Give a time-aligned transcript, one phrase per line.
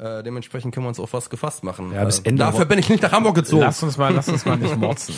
[0.00, 1.92] Äh, dementsprechend können wir uns auf was gefasst machen.
[1.92, 3.60] Ja, bis äh, Ende dafür bin ich nicht nach Hamburg gezogen.
[3.60, 5.14] Lass uns mal, lass uns mal nicht motzen.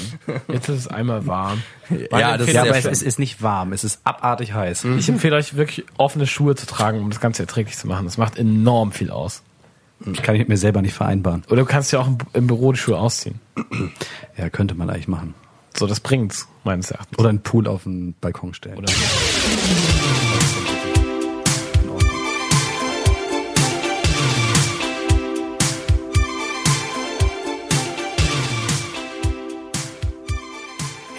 [0.49, 1.63] Jetzt ist es einmal warm.
[2.11, 2.91] ja, das ist Ja, aber es schön.
[2.93, 4.85] ist, ist nicht warm, es ist abartig heiß.
[4.99, 8.07] Ich empfehle euch wirklich offene Schuhe zu tragen, um das Ganze erträglich zu machen.
[8.07, 9.43] Das macht enorm viel aus.
[10.01, 11.45] Das kann ich mit mir selber nicht vereinbaren.
[11.47, 13.41] Oder du kannst ja auch im, im Büro die Schuhe ausziehen.
[14.37, 15.35] Ja, könnte man eigentlich machen.
[15.77, 17.19] So, das bringt's, meines Erachtens.
[17.19, 18.79] Oder einen Pool auf den Balkon stellen.
[18.79, 18.91] Oder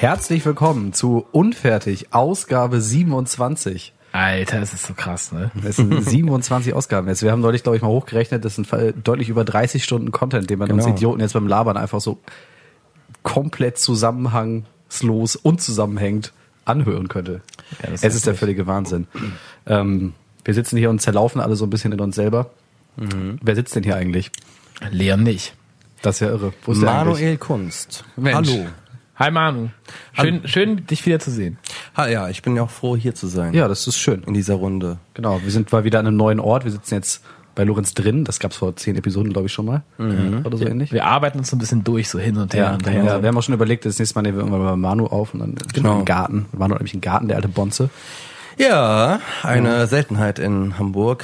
[0.04, 3.94] Herzlich willkommen zu Unfertig, Ausgabe 27.
[4.12, 5.50] Alter, es ist so krass, ne?
[5.66, 7.22] Es sind 27 Ausgaben jetzt.
[7.24, 8.68] Wir haben neulich, glaube ich, mal hochgerechnet, das sind
[9.02, 10.94] deutlich über 30 Stunden Content, den man uns Genau.
[10.98, 12.20] Idioten jetzt beim Labern einfach so
[13.22, 16.34] komplett zusammenhangslos, unzusammenhängend
[16.66, 17.40] anhören könnte.
[17.82, 19.08] Ja, das es ist ist der völlige Wahnsinn.
[19.66, 22.50] Ähm, wir sitzen hier und zerlaufen alle so ein bisschen in uns selber.
[22.98, 24.32] Wer sitzt denn hier eigentlich?
[24.92, 25.56] Leon nicht.
[26.02, 26.52] Das ist ja irre.
[26.66, 27.14] Wo ist der eigentlich?
[27.22, 28.04] Manuel Kunst.
[28.18, 28.50] Mensch.
[28.50, 28.66] Hallo.
[29.24, 29.70] Hi Manu.
[30.12, 31.58] Schön, schön dich wieder zu sehen.
[31.96, 33.54] Ha, ja, ich bin ja auch froh, hier zu sein.
[33.54, 34.22] Ja, das ist schön.
[34.24, 34.98] In dieser Runde.
[35.14, 36.66] Genau, wir sind mal wieder an einem neuen Ort.
[36.66, 37.24] Wir sitzen jetzt
[37.56, 38.26] bei Lorenz drin.
[38.26, 39.84] Das gab's vor zehn Episoden, glaube ich, schon mal.
[39.98, 40.92] Oder so ähnlich.
[40.92, 42.64] Wir arbeiten uns so ein bisschen durch, so hin und her.
[42.66, 43.22] Ja, und ja, her.
[43.22, 45.40] wir haben auch schon überlegt, das nächste Mal nehmen wir irgendwann mal Manu auf und
[45.40, 46.00] dann genau.
[46.00, 46.48] im Garten.
[46.52, 47.90] Manu hat nämlich einen Garten, der alte Bonze.
[48.58, 51.24] Ja, eine Seltenheit in Hamburg,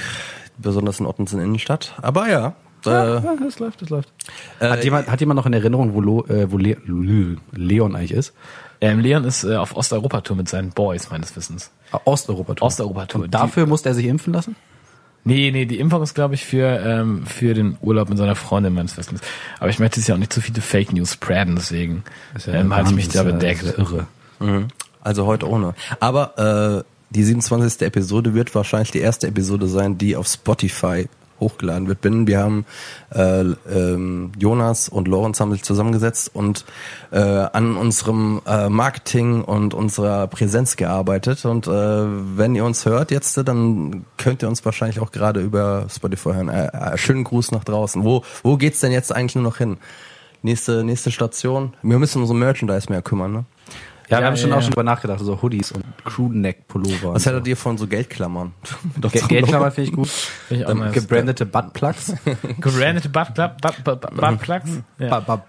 [0.57, 1.95] besonders in Ottensen Innenstadt.
[2.01, 2.53] Aber ja,
[2.85, 4.09] äh, Ja, das läuft, das läuft.
[4.59, 6.77] hat, jemand, hat jemand noch in Erinnerung, wo, Lo, äh, wo Le
[7.53, 8.33] Leon eigentlich ist?
[8.81, 11.71] ähm, Leon ist äh, auf Osteuropa-Tour mit seinen Boys, meines Wissens.
[11.91, 12.65] Ah, Osteuropa-Tour.
[12.65, 13.27] Osteuropa-Tour.
[13.27, 14.55] Dafür musste er sich impfen lassen?
[15.25, 18.73] Nee, nee, die Impfung ist, glaube ich, für, ähm, für den Urlaub mit seiner Freundin
[18.73, 19.19] meines Wissens.
[19.59, 22.03] Aber ich möchte jetzt ja auch nicht zu viele Fake News spreaden, deswegen
[22.47, 23.61] ähm, halte ich mich da bedeckt.
[23.63, 24.07] das ist ja irre.
[24.39, 24.67] Mhm.
[25.01, 25.73] Also heute ohne.
[25.99, 27.81] Aber äh, die 27.
[27.85, 32.01] Episode wird wahrscheinlich die erste Episode sein, die auf Spotify hochgeladen wird.
[32.01, 32.65] Bin, wir haben
[33.13, 36.65] äh, ähm, Jonas und Lorenz haben sich zusammengesetzt und
[37.11, 41.45] äh, an unserem äh, Marketing und unserer Präsenz gearbeitet.
[41.45, 45.87] Und äh, wenn ihr uns hört jetzt, dann könnt ihr uns wahrscheinlich auch gerade über
[45.89, 46.49] Spotify hören.
[46.49, 48.03] Äh, äh, schönen Gruß nach draußen.
[48.03, 49.77] Wo, wo geht's denn jetzt eigentlich nur noch hin?
[50.41, 51.73] Nächste, nächste Station.
[51.81, 53.45] Wir müssen uns um Merchandise mehr kümmern, ne?
[54.09, 54.63] Ja, wir Ja, haben schon ja, auch ja.
[54.63, 57.13] schon drüber nachgedacht, so Hoodies und Crewneck-Pullover.
[57.13, 58.53] Was haltet ihr von so Geldklammern?
[58.97, 60.07] Doch Ge so- Geldklammer finde ich gut.
[60.09, 60.93] Finde ich auch Dann nice.
[60.93, 62.13] gebrandete Buttplugs.
[62.59, 64.69] Gebrandete Butt, Butt, Butt, Butt, Butt Plugs?
[64.97, 65.09] Ja.
[65.09, 65.45] Ba- ba-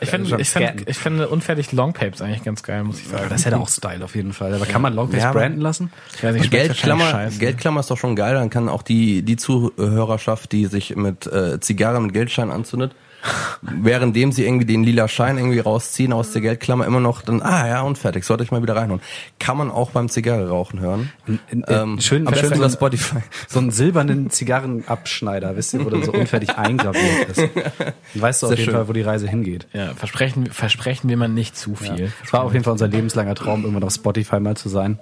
[0.00, 0.82] Ich finde, ich scannen.
[0.86, 3.26] ich finde unfertig Longpapes eigentlich ganz geil, muss ich sagen.
[3.28, 4.54] Das hätte auch Style auf jeden Fall.
[4.54, 5.92] Aber kann man Longface Ja, branden lassen?
[6.16, 7.28] Ich weiß nicht, schmeckt Geldklammer.
[7.38, 11.60] Geldklammer ist doch schon geil, dann kann auch die, die Zuhörerschaft, die sich mit äh,
[11.60, 12.94] Zigarre mit Geldschein anzündet,
[13.62, 17.66] währenddem sie irgendwie den lila Schein irgendwie rausziehen aus der Geldklammer, immer noch dann, ah
[17.68, 19.00] ja, und fertig, sollte ich mal wieder reinhauen.
[19.38, 21.10] Kann man auch beim Zigarre rauchen hören.
[21.50, 23.18] In- äh, Ähm, schön, am schön so, ein- Spotify.
[23.48, 27.38] so einen silbernen Zigarrenabschneider, wisst ihr, wo dann so unfertig eingraviert ist.
[27.38, 28.74] Dann weißt du auf Sehr jeden schön.
[28.74, 29.66] Fall, wo die Reise hingeht.
[29.72, 32.12] Ja, versprechen, versprechen wir mal nicht zu viel.
[32.24, 34.98] Es war auf jeden Fall unser lebenslanger Traum, irgendwann auf Spotify mal zu sein.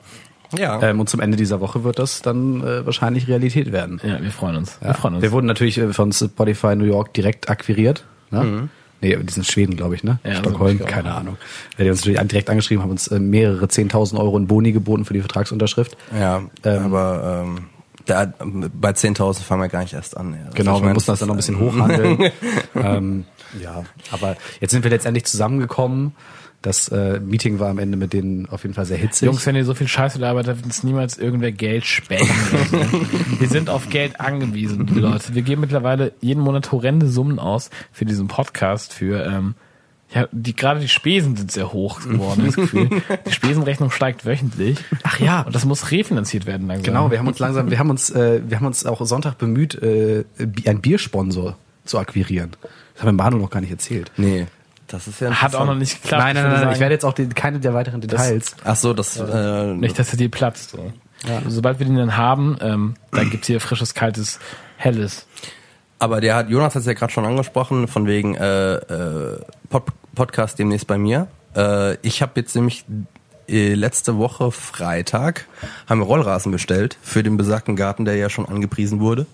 [0.56, 0.82] Ja.
[0.82, 4.00] Ähm, und zum Ende dieser Woche wird das dann äh, wahrscheinlich Realität werden.
[4.02, 4.78] Ja, wir freuen uns.
[4.80, 4.88] Ja.
[4.88, 5.22] Wir freuen uns.
[5.22, 8.04] Wir wurden natürlich äh, von Spotify New York direkt akquiriert.
[8.30, 8.68] Ne?
[9.00, 10.18] Nee, die sind Schweden, glaube ich, ne?
[10.24, 11.36] Ja, so Stockholm, keine Ahnung.
[11.78, 15.04] Die haben uns natürlich direkt angeschrieben, haben uns äh, mehrere 10.000 Euro in Boni geboten
[15.04, 15.96] für die Vertragsunterschrift.
[16.18, 17.66] ja, ähm, aber ähm,
[18.06, 20.32] da, bei 10.000 fangen wir gar nicht erst an.
[20.32, 20.46] Ja.
[20.46, 22.30] Das Genau, wir mein, mussten das dann noch ein bisschen hochhandeln.
[22.74, 23.24] ähm,
[23.62, 26.14] ja, aber jetzt sind wir letztendlich zusammengekommen.
[26.60, 29.26] Das äh, Meeting war am Ende mit denen auf jeden Fall sehr hitzig.
[29.26, 32.28] Jungs, wenn ihr so viel Scheiße labert, wird uns niemals irgendwer Geld spenden.
[33.38, 35.34] wir sind auf Geld angewiesen, liebe Leute.
[35.34, 39.54] Wir geben mittlerweile jeden Monat horrende Summen aus für diesen Podcast, für ähm,
[40.12, 42.88] ja, die gerade die Spesen sind sehr hoch geworden, das Gefühl.
[43.26, 44.78] Die Spesenrechnung steigt wöchentlich.
[45.02, 45.42] Ach ja.
[45.42, 46.84] Und das muss refinanziert werden langsam.
[46.84, 49.74] Genau, wir haben uns langsam, wir haben uns, äh, wir haben uns auch Sonntag bemüht,
[49.74, 50.24] äh,
[50.64, 52.50] einen Biersponsor zu akquirieren.
[52.94, 54.10] Das haben wir Manu noch gar nicht erzählt.
[54.16, 54.46] Nee,
[54.88, 56.22] das ist ja Hat auch noch nicht geklappt.
[56.22, 58.56] nein, nein, nein, nein, ich werde jetzt auch die, keine der weiteren Details.
[58.64, 60.70] Ach so, das äh, Nicht, dass er dir platzt.
[60.70, 60.92] So.
[61.46, 64.38] Sobald wir den dann haben, ähm, dann gibt's hier frisches, kaltes,
[64.76, 65.26] helles.
[65.98, 69.84] Aber der hat, Jonas hat es ja gerade schon angesprochen, von wegen äh, äh, Pod
[70.14, 71.28] Podcast demnächst bei mir.
[71.56, 72.84] Äh, ich habe jetzt nämlich
[73.48, 75.46] äh, letzte Woche Freitag
[75.88, 79.26] haben wir Rollrasen bestellt für den besagten Garten, der ja schon angepriesen wurde.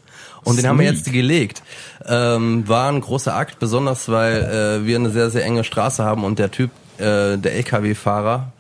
[0.45, 1.63] Und den haben wir jetzt gelegt.
[2.07, 4.43] Ähm, war ein großer Akt, besonders weil
[4.83, 8.53] äh, wir eine sehr, sehr enge Straße haben und der Typ, äh, der LKW-Fahrer,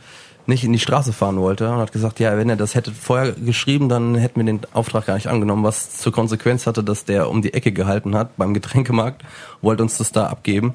[0.46, 3.32] nicht in die Straße fahren wollte und hat gesagt, ja, wenn er das hätte vorher
[3.32, 7.30] geschrieben, dann hätten wir den Auftrag gar nicht angenommen, was zur Konsequenz hatte, dass der
[7.30, 9.22] um die Ecke gehalten hat beim Getränkemarkt,
[9.62, 10.74] wollte uns das da abgeben.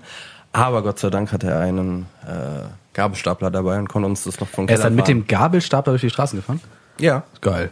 [0.53, 4.47] Aber Gott sei Dank hatte er einen äh, Gabelstapler dabei und konnte uns das noch
[4.47, 5.19] vom Er ist Keller dann mit fahren.
[5.19, 6.59] dem Gabelstapler durch die Straßen gefahren?
[6.99, 7.21] Ja.
[7.41, 7.69] Geil.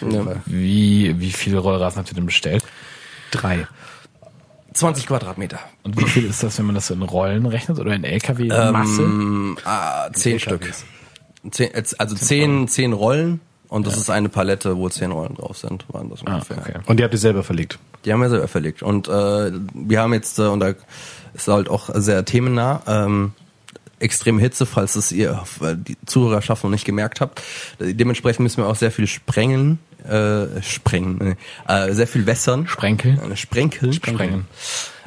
[0.00, 0.24] Ja.
[0.46, 2.64] Wie, wie viele Rollrasen habt ihr denn bestellt?
[3.30, 3.66] Drei.
[4.74, 5.58] 20 Quadratmeter.
[5.82, 9.02] Und wie viel ist das, wenn man das so in Rollen rechnet oder in LKW-Masse?
[9.02, 10.70] Ähm, ah, zehn Stück.
[11.50, 15.84] Zehn, also zehn, zehn Rollen und das ist eine Palette, wo zehn Rollen drauf sind,
[15.92, 16.58] waren das ah, ungefähr.
[16.58, 16.78] okay.
[16.86, 17.78] Und die habt ihr selber verlegt.
[18.04, 18.82] Die haben wir selber verlegt.
[18.82, 20.74] Und äh, wir haben jetzt, äh, und da
[21.34, 23.32] ist halt auch sehr themennah, ähm,
[23.98, 25.42] extreme Hitze, falls es ihr
[25.76, 27.42] die Zuhörerschaft noch nicht gemerkt habt.
[27.80, 32.66] Dementsprechend müssen wir auch sehr viel sprengen, äh, sprengen, äh, sehr viel wässern.
[32.68, 33.18] Sprenkel?
[33.18, 33.92] Äh, Sprenkeln.
[33.92, 34.46] Sprengen.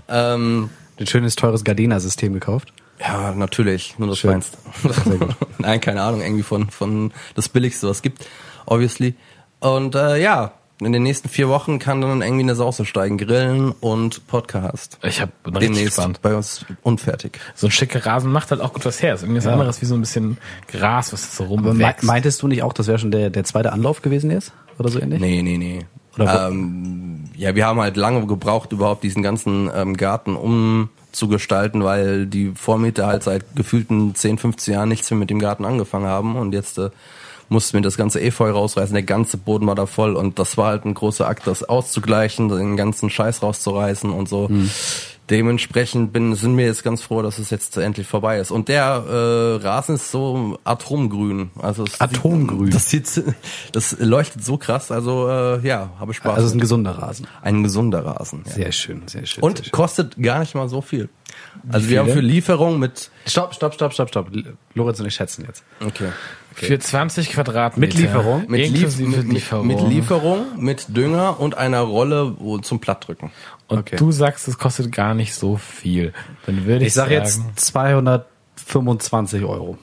[0.08, 0.70] Ähm,
[1.00, 2.74] Ein schönes, teures Gardena-System gekauft.
[3.00, 4.32] ja, natürlich, nur das Schön.
[4.32, 4.58] Feinste.
[5.60, 8.26] Nein, keine Ahnung, irgendwie von, von das Billigste, was es gibt,
[8.66, 9.16] obviously.
[9.60, 13.72] Und äh, ja, in den nächsten vier Wochen kann dann irgendwie eine Sauce steigen, Grillen
[13.72, 14.98] und Podcast.
[15.04, 16.22] Ich hab, bin richtig demnächst gespannt.
[16.22, 17.40] bei uns unfertig.
[17.56, 19.14] So ein schicker Rasen macht halt auch gut was her.
[19.14, 20.38] Ist irgendwie was anderes wie so ein bisschen
[20.68, 22.04] Gras, was so rumwächst.
[22.04, 24.54] meintest du nicht auch, das wäre schon der, der zweite Anlauf gewesen jetzt?
[24.78, 25.20] Oder so ähnlich?
[25.20, 25.86] Nee, nee, nee.
[26.18, 32.52] Ähm, ja, wir haben halt lange gebraucht, überhaupt diesen ganzen ähm, Garten umzugestalten, weil die
[32.56, 36.54] Vormieter halt seit gefühlten 10, 15 Jahren nichts mehr mit dem Garten angefangen haben und
[36.54, 36.90] jetzt äh,
[37.50, 40.68] mussten wir das ganze Efeu rausreißen, der ganze Boden war da voll und das war
[40.68, 44.48] halt ein großer Akt, das auszugleichen, den ganzen Scheiß rauszureißen und so.
[44.48, 44.70] Hm.
[45.30, 48.50] Dementsprechend bin, sind wir jetzt ganz froh, dass es jetzt endlich vorbei ist.
[48.50, 51.52] Und der äh, Rasen ist so atomgrün.
[51.60, 52.72] Also es Atomgrün?
[52.72, 53.22] Das sieht,
[53.72, 54.92] das leuchtet so krass.
[54.92, 56.32] Also äh, ja, habe Spaß.
[56.32, 57.28] Also es ist ein gesunder Rasen.
[57.44, 58.42] ein gesunder Rasen.
[58.48, 58.54] Ja.
[58.54, 59.44] Sehr schön, sehr schön.
[59.44, 59.72] Und sehr schön.
[59.72, 61.10] kostet gar nicht mal so viel.
[61.72, 64.32] Also wir haben für Lieferung mit Stopp, stopp, stopp, stopp, stopp.
[64.74, 65.64] Lorenz und ich schätzen jetzt.
[65.86, 66.10] okay.
[66.54, 67.80] Für 20 Quadratmeter.
[67.80, 68.46] Mit Lieferung?
[68.48, 69.68] mit, Lief Inklusive mit, Lieferung.
[69.68, 73.32] mit Lieferung, mit Dünger und einer Rolle wo, zum Plattdrücken.
[73.68, 73.96] Und Okay.
[73.96, 76.14] du sagst, es kostet gar nicht so viel.
[76.46, 79.78] Dann würde ich, Ich sag sagen, jetzt 225 Euro.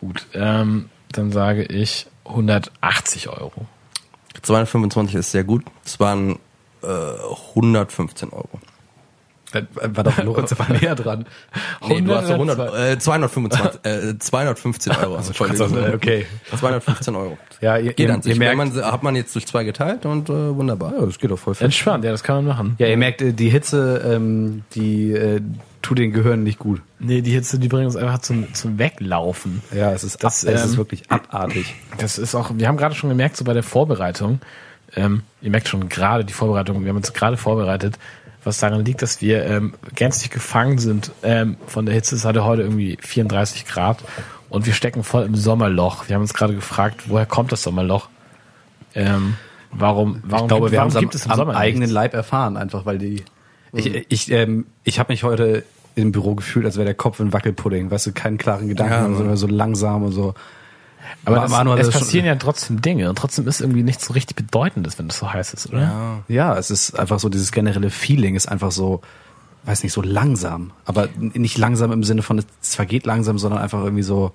[0.00, 3.66] gut, ähm, dann sage ich 180 Euro.
[4.42, 5.64] 225 ist sehr gut.
[5.84, 6.38] Es waren
[6.82, 6.86] äh,
[7.56, 8.48] 115 Euro.
[9.52, 11.24] War doch Lorenz war näher dran.
[11.88, 15.16] Nee, du hast so 100 100, äh, 225, äh, 215 Euro.
[15.16, 15.76] Entschuldigung.
[15.78, 16.26] also, okay.
[16.56, 17.38] 215 Euro.
[17.60, 18.34] Ja, ihr- geht ihr- an sich.
[18.34, 20.92] ihr merkt- man, hat man jetzt durch zwei geteilt und äh, wunderbar.
[20.98, 21.64] Ja, das geht doch voll fit.
[21.64, 22.74] Entspannt, ja, das kann man machen.
[22.78, 25.40] Ja, ihr merkt, äh, die Hitze, ähm, die äh,
[25.82, 26.82] tut den Gehirn nicht gut.
[26.98, 29.62] Nee, die Hitze, die bringen uns einfach zum, zum Weglaufen.
[29.74, 31.74] Ja, es ist, Das, ab, es ist ähm, wirklich abartig.
[31.98, 34.40] Das ist auch, wir haben gerade schon gemerkt, so bei der Vorbereitung,
[34.96, 37.98] ähm, ihr merkt schon gerade die Vorbereitung, wir haben uns gerade vorbereitet,
[38.44, 42.14] was daran liegt, dass wir ähm, gänzlich gefangen sind ähm, von der Hitze.
[42.14, 43.98] Es hatte heute irgendwie 34 Grad
[44.48, 46.08] und wir stecken voll im Sommerloch.
[46.08, 48.08] Wir haben uns gerade gefragt, woher kommt das Sommerloch?
[48.94, 49.34] Ähm,
[49.70, 51.56] warum, warum, Ich glaube, gibt, wir haben warum es am, gibt es im am Sommer
[51.56, 51.94] eigenen nichts?
[51.94, 53.24] Leib erfahren, einfach weil die.
[53.72, 55.64] Ich, ich, ähm, ich habe mich heute
[55.94, 57.90] im Büro gefühlt, als wäre der Kopf ein Wackelpudding.
[57.90, 60.34] Weißt du, keinen klaren Gedanken, Ja, sondern so langsam und so.
[61.24, 63.60] Aber War- das, war nur es das schon- passieren ja trotzdem Dinge und trotzdem ist
[63.60, 65.80] irgendwie nichts so richtig Bedeutendes, wenn es so heiß ist, oder?
[65.80, 66.18] Ja.
[66.28, 69.00] Ja, es ist einfach so, dieses generelle Feeling ist einfach so,
[69.64, 70.72] weiß nicht, so langsam.
[70.84, 74.32] Aber nicht langsam im Sinne von, es vergeht langsam, sondern einfach irgendwie so,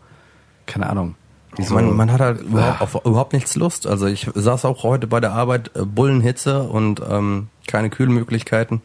[0.65, 1.15] keine Ahnung.
[1.59, 3.85] So, Man, man hat halt überhaupt, auf, überhaupt nichts Lust.
[3.85, 8.81] Also ich saß auch heute bei der Arbeit, äh, Bullenhitze und ähm, keine Kühlmöglichkeiten.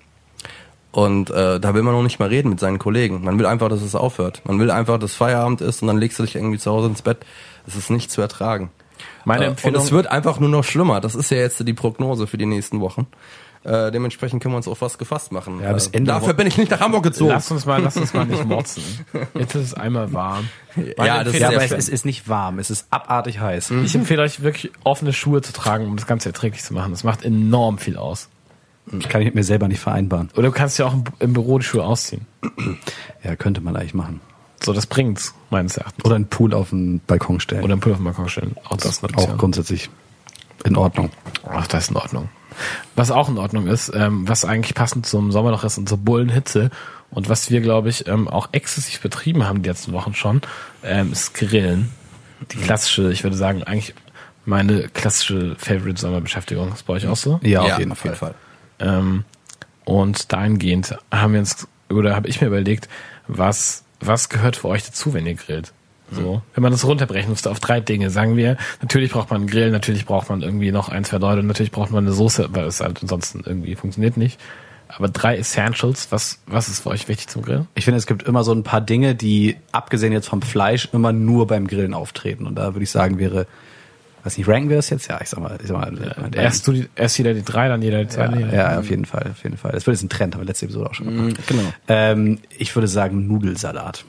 [0.90, 3.22] Und äh, da will man noch nicht mal reden mit seinen Kollegen.
[3.24, 4.42] Man will einfach, dass es aufhört.
[4.44, 7.02] Man will einfach, dass Feierabend ist und dann legst du dich irgendwie zu Hause ins
[7.02, 7.18] Bett.
[7.68, 8.70] Es ist nicht zu ertragen.
[9.24, 11.00] Meine Äh, und Empfehlung, es wird einfach nur noch schlimmer.
[11.00, 13.06] Das ist ja jetzt die Prognose für die nächsten Wochen.
[13.64, 15.60] Äh, dementsprechend können wir uns auf was gefasst machen.
[15.62, 17.30] Ja, bis äh, Ende dafür bin ich nicht nach Hamburg gezogen.
[17.30, 18.82] lass uns mal, lass uns mal nicht motzen.
[19.34, 20.48] Jetzt ist es einmal warm.
[20.74, 23.72] Meine Ja, das ist ja, aber es, es ist nicht warm, es ist abartig heiß.
[23.84, 26.92] Ich empfehle euch wirklich offene Schuhe zu tragen, um das Ganze erträglich zu machen.
[26.92, 28.28] Das macht enorm viel aus.
[28.98, 30.30] Ich kann ich mit mir selber nicht vereinbaren.
[30.34, 32.26] Oder du kannst ja auch im Büro die Schuhe ausziehen.
[33.22, 34.20] Ja, könnte man eigentlich machen.
[34.62, 36.04] So, das bringt's, meines Erachtens.
[36.04, 37.62] Oder einen Pool auf den Balkon stellen.
[37.62, 38.56] Oder einen Pull auf den Balkon stellen.
[38.64, 39.90] Auch das ist eine auch grundsätzlich
[40.64, 41.10] in Ordnung.
[41.48, 42.28] Ach, das ist in Ordnung.
[42.96, 46.70] Was auch in Ordnung ist, ähm, was eigentlich passend zum Sommerloch ist, unsere Bullenhitze.
[47.10, 50.42] Und was wir, glaube ich, ähm, auch exzessiv betrieben haben die letzten Wochen schon,
[50.82, 51.90] ähm, ist Grillen.
[52.52, 53.94] Die klassische, ich würde sagen, eigentlich
[54.44, 56.72] meine klassische Favorite Sommerbeschäftigung.
[56.72, 57.40] Ist bei euch auch so?
[57.42, 58.34] Ja, auf jeden Fall.
[58.80, 59.24] Ähm,
[59.84, 62.88] und dahingehend haben wir uns, oder habe ich mir überlegt,
[63.26, 65.72] was, was gehört für euch dazu, wenn ihr grillt?
[66.10, 69.50] So, wenn man das runterbrechen müsste auf drei Dinge, sagen wir, natürlich braucht man einen
[69.50, 72.64] Grill, natürlich braucht man irgendwie noch ein, zwei Leute natürlich braucht man eine Soße, weil
[72.64, 74.40] es halt ansonsten irgendwie funktioniert nicht.
[74.88, 77.68] Aber drei Essentials, was, was ist für euch wichtig zum Grillen?
[77.74, 81.12] Ich finde, es gibt immer so ein paar Dinge, die, abgesehen jetzt vom Fleisch, immer
[81.12, 82.46] nur beim Grillen auftreten.
[82.46, 83.46] Und da würde ich sagen, wäre,
[84.24, 85.08] weiß nicht, ranken wir das jetzt?
[85.08, 85.90] Ja, ich sag mal, ich sag mal,
[86.30, 88.26] der- Erst du die, erst jeder die drei, dann jeder die zwei.
[88.26, 89.72] ja, ja, auf jeden Fall, auf jeden Fall.
[89.72, 91.36] Das wird jetzt ein Trend, haben wir letzte Episode auch schon gemacht.
[91.46, 91.62] Genau.
[91.88, 94.04] Ähm, ich würde sagen Nudelsalat.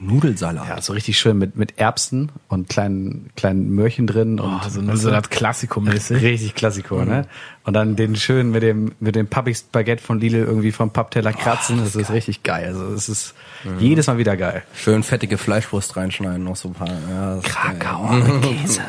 [0.00, 0.66] Nudelsalat.
[0.68, 4.80] Ja, so richtig schön mit, mit Erbsen und kleinen, kleinen Möhrchen drin und Oh, so
[4.80, 6.22] Nudelsalat Klassiko-mäßig.
[6.22, 7.26] richtig Klassiko, ne?
[7.64, 11.32] Und dann den schön mit dem, mit dem Pappig Baguette von Lidl irgendwie vom Pappteller
[11.32, 11.78] kratzen.
[11.78, 12.68] das ist richtig geil.
[12.68, 13.34] Also, es ist
[13.78, 14.62] jedes Mal wieder geil.
[14.74, 16.88] Schön fettige Fleischwurst reinschneiden, noch so ein paar.
[16.88, 17.44] Ja, das.
[17.44, 18.80] Kakao mit Käse.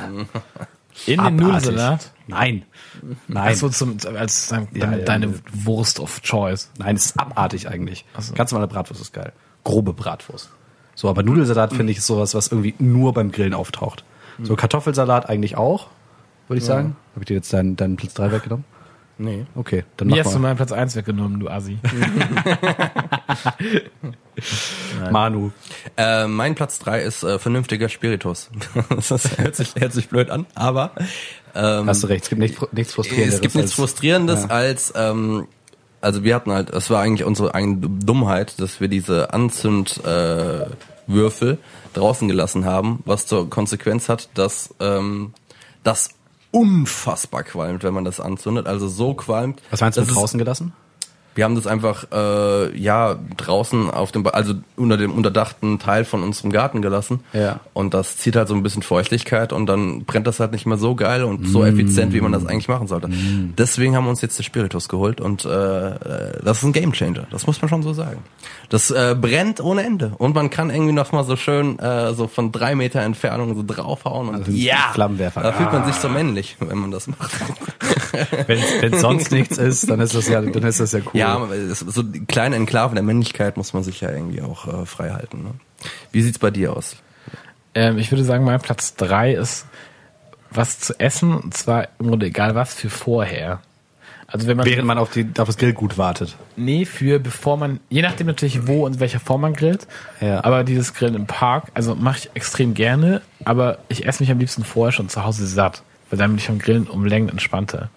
[1.08, 1.75] In den Abartig.
[1.75, 2.00] Nein.
[2.27, 2.63] Nein.
[3.27, 3.48] Nein.
[3.50, 5.32] Achso, zum, als dein, Ja, ja, deine ja.
[5.65, 6.70] Wurst of Choice.
[6.77, 8.06] Nein, es ist abartig eigentlich.
[8.20, 8.34] so.
[8.34, 9.34] Ganz normale Bratwurst ist geil.
[9.63, 10.50] Grobe Bratwurst.
[11.01, 14.03] So, aber Nudelsalat finde ich ist sowas, was irgendwie nur beim Grillen auftaucht.
[14.43, 15.88] So Kartoffelsalat eigentlich auch,
[16.48, 16.96] würde ich sagen.
[17.15, 18.65] Habe ich dir jetzt deinen, deinen Platz 3 weggenommen?
[19.17, 19.48] Nee.
[19.55, 20.50] Okay, dann Mir mach hast du mal.
[20.50, 21.79] meinen Platz 1 weggenommen, du Assi.
[25.12, 25.51] Manu.
[25.98, 28.50] Äh, mein Platz drei ist äh, vernünftiger Spiritus.
[29.10, 30.91] das hört sich, hört sich blöd an, aber
[31.55, 33.36] ähm, Hast du recht, es gibt nichts, nichts Frustrierenderes.
[33.36, 35.48] es gibt nichts als- Frustrierendes als, ähm,
[36.01, 41.58] also wir hatten halt, es war eigentlich unsere eigene Dummheit, dass wir diese Anzündwürfel äh,
[41.93, 45.34] draußen gelassen haben, was zur Konsequenz hat, dass ähm,
[45.84, 46.10] das
[46.51, 48.67] unfassbar qualmt, wenn man das anzündet.
[48.67, 49.62] Also so qualmt.
[49.70, 50.74] Was meinst du mit draußen gelassen?
[51.35, 56.03] Wir haben das einfach äh, ja draußen auf dem, Ba- also unter dem unterdachten Teil
[56.05, 57.21] von unserem Garten gelassen.
[57.33, 57.59] Ja.
[57.73, 60.77] Und das zieht halt so ein bisschen Feuchtigkeit und dann brennt das halt nicht mehr
[60.77, 63.09] so geil und so effizient, wie man das eigentlich machen sollte.
[63.57, 65.50] Deswegen haben wir uns jetzt den Spiritus geholt und äh,
[65.89, 67.27] äh, das ist ein Gamechanger.
[67.31, 68.19] Das muss man schon so sagen.
[68.69, 72.27] Das äh, brennt ohne Ende und man kann irgendwie noch mal so schön äh, so
[72.27, 75.41] von drei Meter Entfernung so draufhauen und Also ja, Flammenwerfer.
[75.41, 77.31] da fühlt man sich so männlich, wenn man das macht.
[78.47, 81.11] Wenn es sonst nichts ist, dann ist das ja, dann ist das ja cool.
[81.19, 84.85] Ja, aber es- so kleine Enklaven der Männlichkeit muss man sich ja irgendwie auch äh,
[84.85, 85.43] frei halten.
[85.43, 85.51] Ne?
[86.11, 86.95] Wie sieht's bei dir aus?
[87.73, 89.65] Ähm, ich würde sagen, mein Platz 3 ist
[90.49, 93.61] was zu essen, und zwar im Grunde egal was für vorher.
[94.27, 96.35] Also wenn man Während man auf, die, auf das Grillgut wartet.
[96.55, 99.87] Nee, für bevor man, je nachdem natürlich wo und in welcher Form man grillt.
[100.21, 100.43] Ja.
[100.43, 104.39] Aber dieses Grillen im Park, also mache ich extrem gerne, aber ich esse mich am
[104.39, 107.89] liebsten vorher schon zu Hause satt, weil dann bin ich vom Grillen um Längen entspannter.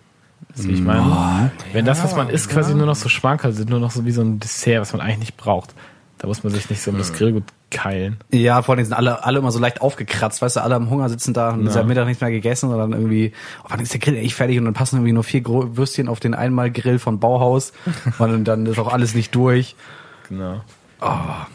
[0.56, 1.50] Wie ich meine?
[1.72, 4.10] Wenn das, was man isst, quasi nur noch so Schmankerl sind, nur noch so wie
[4.12, 5.74] so ein Dessert, was man eigentlich nicht braucht.
[6.18, 8.18] Da muss man sich nicht so um das Grillgut keilen.
[8.30, 11.08] Ja, vor allem sind alle, alle immer so leicht aufgekratzt, weißt du, alle am Hunger
[11.08, 11.72] sitzen da und Ja.
[11.72, 13.32] seit Mittag nichts mehr gegessen und dann irgendwie,
[13.64, 16.20] oh, wann ist der Grill echt fertig und dann passen irgendwie nur vier Würstchen auf
[16.20, 17.72] den Einmalgrill von Bauhaus
[18.18, 19.74] und dann ist auch alles nicht durch.
[20.28, 20.60] Genau.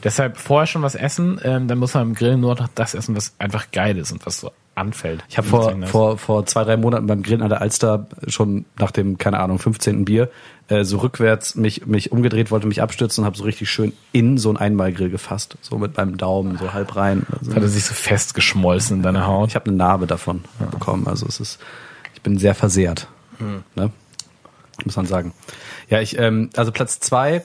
[0.04, 3.16] Deshalb vorher schon was essen, ähm, dann muss man im Grillen nur noch das essen,
[3.16, 5.24] was einfach geil ist und was so anfällt.
[5.30, 8.92] Ich habe vor, vor, vor zwei, drei Monaten beim Grillen an der Alster schon nach
[8.92, 10.06] dem, keine Ahnung, 15.
[10.06, 10.30] Bier
[10.70, 14.38] äh, so rückwärts mich, mich umgedreht, wollte mich abstürzen und habe so richtig schön in
[14.38, 15.58] so einen Einmalgrill gefasst.
[15.62, 17.26] So mit meinem Daumen so halb rein.
[17.38, 19.50] Also, hat er sich so festgeschmolzen in deiner Haut.
[19.50, 21.08] ich habe eine Narbe davon bekommen.
[21.08, 21.60] Also es ist,
[22.14, 23.08] ich bin sehr versehrt.
[23.76, 23.92] Ne?
[24.86, 25.34] Muss man sagen.
[25.90, 27.44] Ja, ich, ähm, also Platz zwei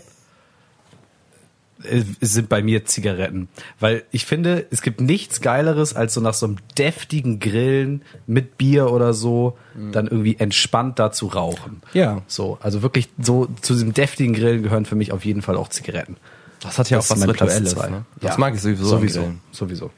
[2.21, 3.49] sind bei mir Zigaretten.
[3.81, 8.59] Weil ich finde, es gibt nichts Geileres, als so nach so einem deftigen Grillen mit
[8.59, 9.57] Bier oder so,
[9.93, 11.83] dann irgendwie entspannt da zu rauchen.
[11.93, 12.23] Ja.
[12.27, 15.69] So, also wirklich so zu diesem deftigen Grillen gehören für mich auf jeden Fall auch
[15.69, 16.17] Zigaretten.
[16.61, 17.77] Das hat ja Das auch was Rituelles.
[17.77, 18.05] Ne?
[18.21, 18.39] Das Ja.
[18.39, 18.85] mag ich sowieso.
[18.87, 19.91] Sowieso, sowieso.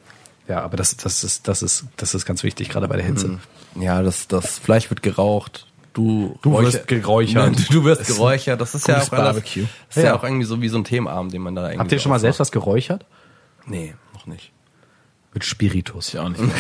[0.49, 3.39] Ja, aber das, das ist, das ist, das ist ganz wichtig, gerade bei der Hitze.
[3.79, 5.67] Ja, das, das Fleisch wird geraucht.
[5.97, 7.57] Du, Du räucher- wirst geräuchert.
[7.71, 8.61] Du, du wirst geräuchert.
[8.61, 9.63] Das ist ja auch Gutes alles, Barbecue.
[9.89, 10.11] Das ist ja.
[10.11, 10.19] Ja.
[10.19, 11.79] auch irgendwie so wie so ein Themenabend, den man da irgendwie.
[11.79, 13.07] Habt ihr schon mal selbst was geräuchert?
[13.67, 14.53] Nee, noch nicht.
[15.33, 16.09] Mit Spiritus.
[16.11, 16.41] Ich auch nicht.
[16.43, 16.51] Nee.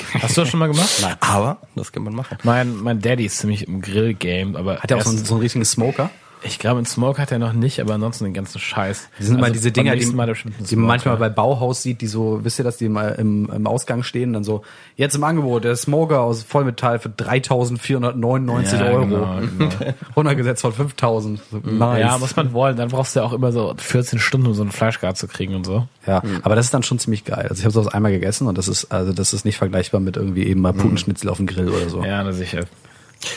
[0.20, 0.90] Hast du das schon mal gemacht?
[1.00, 1.14] Nein.
[1.20, 2.38] Aber das kann man machen.
[2.42, 5.64] Mein, mein Daddy ist ziemlich im Grill-Game, aber Hat er auch so so einen richtigen
[5.64, 6.10] Smoker?
[6.42, 9.08] Ich glaube, einen Smoke hat er noch nicht, aber ansonsten den ganzen Scheiß.
[9.18, 12.00] Die sind immer Also diese beim Dinger, die, Mal die man manchmal bei Bauhaus sieht,
[12.00, 14.62] die so, wisst ihr das, die mal im, im Ausgang stehen, dann so,
[14.96, 19.06] jetzt im Angebot, der Smoker aus Vollmetall für 3.499 Ja, Euro.
[19.06, 19.70] genau, genau.
[20.16, 21.38] Runtergesetzt von 5.000.
[21.50, 22.00] So, Nice.
[22.00, 22.76] Ja, muss man wollen.
[22.76, 25.54] Dann brauchst du ja auch immer so 14 Stunden, um so einen Fleischgart zu kriegen
[25.54, 25.86] und so.
[26.06, 27.46] Ja, aber das ist dann schon ziemlich geil.
[27.48, 30.16] Also ich habe sowas einmal gegessen und das ist, also das ist nicht vergleichbar mit
[30.16, 32.04] irgendwie eben mal Putenschnitzel auf dem Grill oder so.
[32.04, 32.60] Ja, na sicher.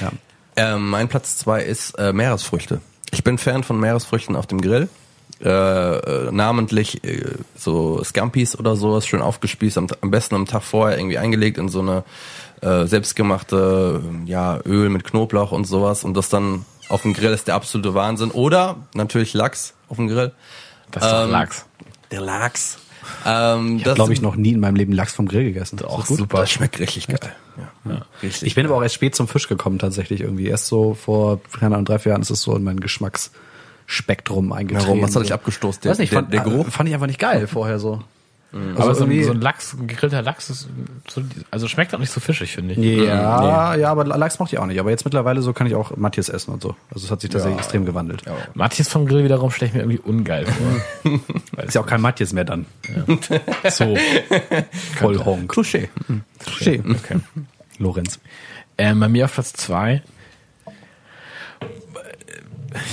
[0.02, 0.12] Ja.
[0.60, 2.82] Ähm, mein Platz zwei ist äh, Meeresfrüchte.
[3.12, 4.90] Ich bin Fan von Meeresfrüchten auf dem Grill.
[5.42, 7.24] Äh, äh, namentlich äh,
[7.56, 11.70] so Scampis oder sowas schön aufgespießt, am, am besten am Tag vorher irgendwie eingelegt in
[11.70, 12.04] so eine
[12.60, 17.32] äh, selbstgemachte äh, ja, Öl mit Knoblauch und sowas und das dann auf dem Grill
[17.32, 18.32] ist der absolute Wahnsinn.
[18.32, 20.34] Oder natürlich Lachs auf dem Grill.
[20.92, 21.66] Das ist doch Ähm, Lachs.
[22.12, 22.78] Der Lachs.
[23.26, 25.80] Ähm, Ich habe, glaube ich, noch nie in meinem Leben Lachs vom Grill gegessen.
[25.84, 26.40] Auch super.
[26.40, 27.20] Das schmeckt richtig geil.
[27.86, 28.02] Ja.
[28.24, 28.48] Richtig.
[28.48, 30.48] Ich bin aber auch erst spät zum Fisch gekommen tatsächlich irgendwie.
[30.48, 34.88] Erst so vor, keine Ahnung, drei, vier Jahren ist es so in mein Geschmacksspektrum eingetreten.
[34.88, 35.02] Warum?
[35.02, 35.84] Was hat dich abgestoßt?
[35.84, 36.68] Der- Weiß nicht, der- fand, der Geruch?
[36.68, 38.02] Fand ich einfach nicht geil vorher so.
[38.52, 40.68] Aber so, ein- so ein Lachs, ein gegrillter Lachs ist
[41.08, 42.80] so, also schmeckt auch nicht so fischig, finde ich.
[42.80, 44.80] Ja, ja, aber Lachs mochte ich auch nicht.
[44.80, 46.76] Aber jetzt mittlerweile so kann ich auch Matthias essen und so.
[46.92, 48.24] Also es hat sich tatsächlich extrem gewandelt.
[48.56, 51.22] Matthias vom Grill wiederum stelle ich mir irgendwie ungeil vor.
[51.64, 52.66] Ist ja auch kein Matthias mehr dann.
[53.70, 53.96] so.
[54.98, 55.54] Voll Honk.
[55.54, 55.90] Touché.
[56.44, 56.80] Touché.
[56.90, 57.20] Okay.
[57.78, 58.20] Lorenz.
[58.80, 60.02] Ähm, bei mir auf Platz zwei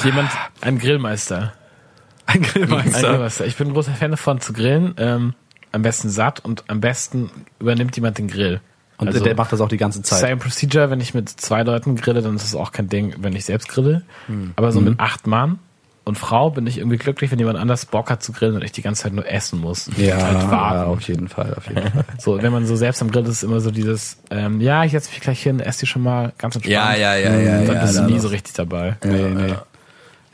[0.05, 1.53] jemand, ein Grillmeister.
[2.27, 3.01] Ein Ein Grillmeister.
[3.09, 3.47] Grillmeister.
[3.47, 4.95] Ich bin ein großer Fan davon zu grillen.
[4.99, 5.35] Ähm,
[5.77, 7.31] am besten satt und am besten
[7.61, 8.61] übernimmt jemand den Grill.
[8.99, 10.21] Und Also- der macht das auch die ganze Zeit.
[10.21, 13.35] Same Procedure, wenn ich mit zwei Leuten grille, dann ist es auch kein Ding, wenn
[13.37, 14.03] ich selbst grille.
[14.27, 14.53] Hm.
[14.57, 14.87] Aber so Mhm.
[14.91, 15.59] mit acht Mann
[16.05, 18.73] und Frau bin ich irgendwie glücklich, wenn jemand anders Bock hat zu grillen und ich
[18.73, 19.91] die ganze Zeit nur essen muss.
[19.99, 22.05] Ja, halt ja, auf jeden Fall, auf jeden Fall.
[22.19, 24.93] So, wenn man so selbst am Grill ist, ist immer so dieses, ähm, ja, ich
[24.93, 26.73] setze mich gleich hin, esse die schon mal ganz entspannt.
[26.73, 27.65] Ja, ja, ja, ja.
[27.65, 28.97] Dann ja, bist du da nie so richtig dabei.
[29.05, 29.55] Nee, nee.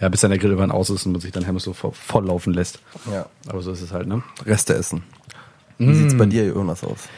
[0.00, 1.92] Ja, bis dann der Grill irgendwann aus ist und man sich dann Hermes so vo-
[1.92, 2.80] voll laufen lässt.
[3.12, 3.26] Ja.
[3.48, 4.22] Aber so ist es halt, ne?
[4.44, 5.04] Reste essen.
[5.88, 7.08] Wie sieht's bei dir, Jonas, aus?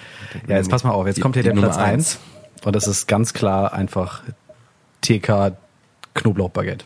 [0.48, 2.18] Ja, jetzt pass mal auf, jetzt Die- kommt hier der Nummer Platz eins.
[2.60, 4.22] 1 und das ist ganz klar einfach
[5.02, 5.52] TK
[6.14, 6.84] Knoblauchbaguette.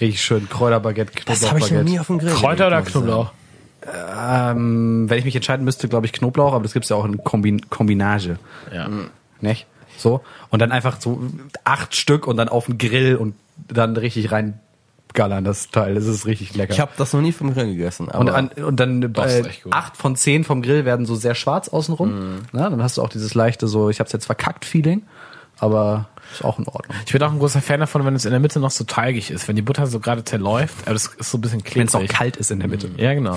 [0.00, 2.00] Richtig schön Kräuterbaguette, Das habe ich noch nie Knoblauchbaguette.
[2.00, 2.34] auf dem Grill.
[2.34, 2.82] Kräuter oder.
[2.82, 3.32] Knoblauch?
[3.86, 7.22] Ähm, wenn ich mich entscheiden müsste, glaube ich Knoblauch, aber das gibt's ja auch in
[7.22, 8.38] Kombin Kombinage,
[8.72, 8.88] Ja.
[9.40, 9.66] nicht?
[9.98, 11.22] So und dann einfach so
[11.64, 13.34] acht Stück und dann auf den Grill und
[13.68, 14.32] dann richtig
[15.14, 15.94] reingallern das Teil.
[15.94, 16.72] Das ist richtig lecker.
[16.72, 18.08] Ich habe das noch nie vom Grill gegessen.
[18.10, 21.68] Aber Und, an, und dann äh, acht von zehn vom Grill werden so sehr schwarz
[21.68, 22.42] außenrum.
[22.52, 25.02] Na, dann hast du auch dieses leichte so, ich hab's jetzt verkackt Feeling,
[25.58, 26.96] aber ist auch in Ordnung.
[27.06, 29.30] Ich bin auch ein großer Fan davon, wenn es in der Mitte noch so teigig
[29.30, 31.94] ist, wenn die Butter so gerade zerläuft, aber das ist so ein bisschen Wenn es
[31.94, 32.16] auch klebrig.
[32.16, 32.90] kalt ist in der Mitte.
[32.96, 33.36] Ja, genau.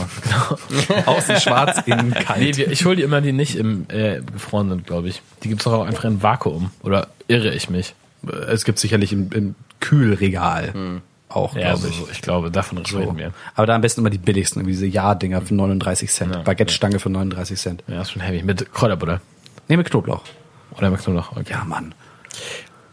[0.87, 1.01] genau.
[1.05, 2.57] Außen schwarz, innen kalt.
[2.57, 5.21] Nee, ich hole die immer, die nicht im äh, gefroren sind, glaube ich.
[5.43, 6.71] Die gibt's doch auch einfach in Vakuum.
[6.83, 7.93] Oder irre ich mich?
[8.49, 11.95] es gibt sicherlich im, im Kühlregal auch, Ja, glaube so, ich.
[11.97, 12.99] so, ich glaube, davon So.
[12.99, 13.31] reden wir.
[13.55, 16.35] Aber da am besten immer die billigsten, irgendwie diese Ja-Dinger für 39 Cent.
[16.35, 17.83] Ja, Baguette-Stange für 39 Cent.
[17.87, 18.43] Ja, ist schon heavy.
[18.43, 19.21] Mit Kräuterbutter.
[19.67, 20.21] Nee, mit Knoblauch.
[20.77, 21.31] Oder mit Knoblauch.
[21.31, 21.51] Okay.
[21.51, 21.93] Ja, Mann.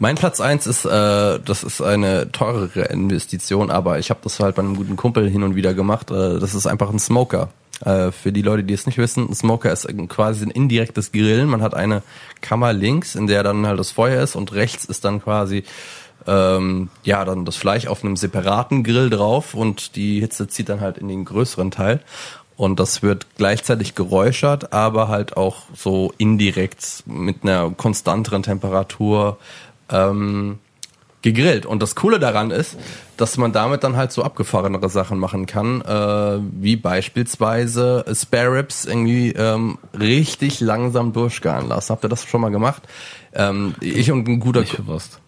[0.00, 0.90] Mein Platz eins ist, äh,
[1.38, 5.44] das ist eine teurere Investition, aber ich habe das halt bei einem guten Kumpel hin
[5.44, 6.10] und wieder gemacht.
[6.10, 7.50] Äh, das ist einfach ein Smoker.
[7.84, 11.48] Äh, für die Leute, die es nicht wissen, ein Smoker ist quasi ein indirektes Grillen.
[11.48, 12.02] Man hat eine
[12.40, 15.64] Kammer links, in der dann halt das Feuer ist und rechts ist dann quasi
[16.26, 20.80] ähm, ja dann das Fleisch auf einem separaten Grill drauf und die Hitze zieht dann
[20.80, 22.00] halt in den größeren Teil.
[22.56, 29.38] Und das wird gleichzeitig geräuchert, aber halt auch so indirekt mit einer konstanteren Temperatur
[29.90, 30.60] ähm,
[31.22, 31.66] gegrillt.
[31.66, 32.76] Und das Coole daran ist,
[33.16, 38.84] dass man damit dann halt so abgefahrenere Sachen machen kann, äh, wie beispielsweise Spare Ribs
[38.84, 41.90] irgendwie ähm, richtig langsam durchgaren lassen.
[41.90, 42.82] Habt ihr das schon mal gemacht?
[43.34, 44.60] Ähm, ich und ein guter,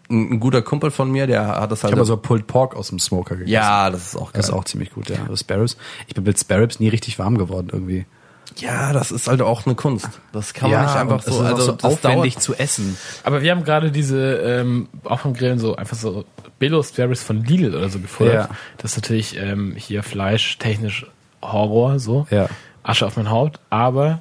[0.08, 1.94] ein, ein guter Kumpel von mir, der hat das Ich halt.
[1.94, 3.52] habe so Pulled Pork aus dem Smoker gegessen.
[3.52, 4.32] ja, das ist auch geil.
[4.34, 5.16] Das ist auch ziemlich gut, ja.
[5.22, 5.76] Also Sparrows.
[6.06, 8.06] Ich bin mit Sparrows nie richtig warm geworden irgendwie.
[8.58, 10.08] ja, das ist halt auch eine Kunst.
[10.32, 12.96] Das kann man nicht einfach so, also so das aufwendig dauert- zu essen.
[13.24, 16.24] Aber wir haben gerade diese, ähm, auch vom Grillen so einfach so
[16.60, 18.34] Billo Sparrows von Lidl oder so gefuttert.
[18.34, 18.48] Ja.
[18.78, 21.06] Das ist natürlich ähm, hier Fleisch technisch
[21.42, 22.26] Horror, so.
[22.30, 22.48] Ja.
[22.84, 24.20] Asche auf mein Haupt, aber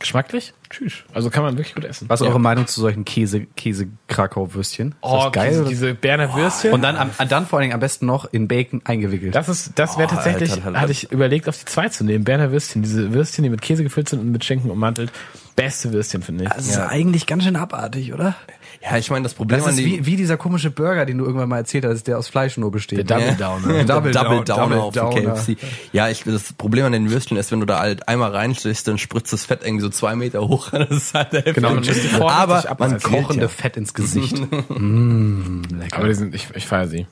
[0.00, 0.94] geschmacklich, tschüss.
[1.14, 2.08] Also kann man wirklich gut essen.
[2.08, 2.30] Was ist ja.
[2.30, 4.88] eure Meinung zu solchen Käse, Käse Krakau Würstchen?
[4.88, 5.48] Ist Oh, das geil?
[5.50, 5.68] diese, oder?
[5.70, 6.72] diese Berner Würstchen.
[6.72, 9.34] Und dann, am, dann vor allen Dingen am besten noch in Bacon eingewickelt.
[9.34, 10.80] Das ist, das wäre Oh, tatsächlich, Alter, Alter.
[10.80, 12.24] hatte ich überlegt, auf die zwei zu nehmen.
[12.24, 15.12] Berner Würstchen, diese Würstchen, die mit Käse gefüllt sind und mit Schinken ummantelt.
[15.54, 16.50] Beste Würstchen, finde ich.
[16.50, 18.34] das ist eigentlich ganz schön abartig, oder?
[18.82, 21.18] Ja, ich meine, das Problem Das an ist die, wie, wie dieser komische Burger, den
[21.18, 22.96] du irgendwann mal erzählt hast, der aus Fleisch nur besteht.
[22.98, 23.34] Der Double Ja.
[23.60, 23.84] Downer.
[23.84, 24.94] Double Double, Down- Double auf.
[25.14, 25.58] KFC.
[25.92, 28.96] Ja, ich, das Problem an den Würstchen ist, wenn du da halt einmal reinstichst, dann
[28.96, 30.70] spritzt das Fett irgendwie so zwei Meter hoch.
[30.72, 33.92] Das ist halt der Genau, man muss die Aber man Das kochende Kochende Fett ins
[33.92, 34.38] Gesicht.
[34.70, 35.98] mm, lecker.
[35.98, 37.06] Aber die sind, ich, ich feiere sie.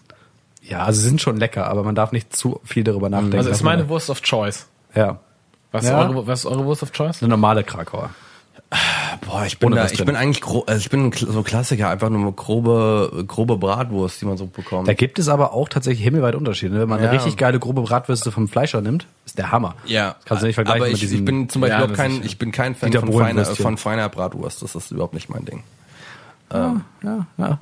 [0.63, 3.37] ja, also sie sind schon lecker, aber man darf nicht zu viel darüber nachdenken.
[3.37, 4.67] Also ist meine Wurst of Choice.
[4.95, 5.21] Ja.
[5.71, 5.99] Was, ist Ja.
[6.01, 7.23] eure, was ist eure Wurst of Choice?
[7.23, 8.09] Eine normale Krakauer.
[9.27, 12.35] Boah, ich bin da, ich bin eigentlich gro also ich bin so Klassiker, einfach nur
[12.37, 14.87] grobe grobe Bratwurst, die man so bekommt.
[14.89, 16.75] Da gibt es aber auch tatsächlich himmelweit Unterschiede.
[16.75, 16.81] ne?
[16.83, 17.09] Wenn man Ja.
[17.09, 19.75] eine richtig geile grobe Bratwürste vom Fleischer nimmt, ist der Hammer.
[19.87, 21.87] ja, Das kannst du nicht vergleichen aber mit ich, diesen- ich bin zum Beispiel Ja,
[21.95, 24.61] kein, ich bin kein Fan von feiner, von feiner Bratwurst.
[24.63, 25.63] Das ist überhaupt nicht mein Ding.
[26.53, 27.27] Ja, ja.
[27.39, 27.59] ja.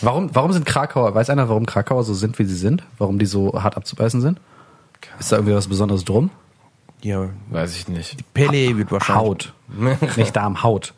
[0.00, 2.82] Warum, warum sind Krakauer, weiß einer, warum Krakauer so sind, wie sie sind?
[2.98, 4.40] Warum die so hart abzubeißen sind?
[5.18, 6.30] Ist da irgendwie was Besonderes drum?
[7.02, 8.16] Ja, Weiß ich nicht.
[8.32, 9.22] Pele wird wahrscheinlich.
[9.24, 9.52] Haut.
[10.16, 10.94] Nicht Darm, Haut.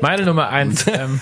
[0.00, 1.20] Meine Nummer eins, ähm,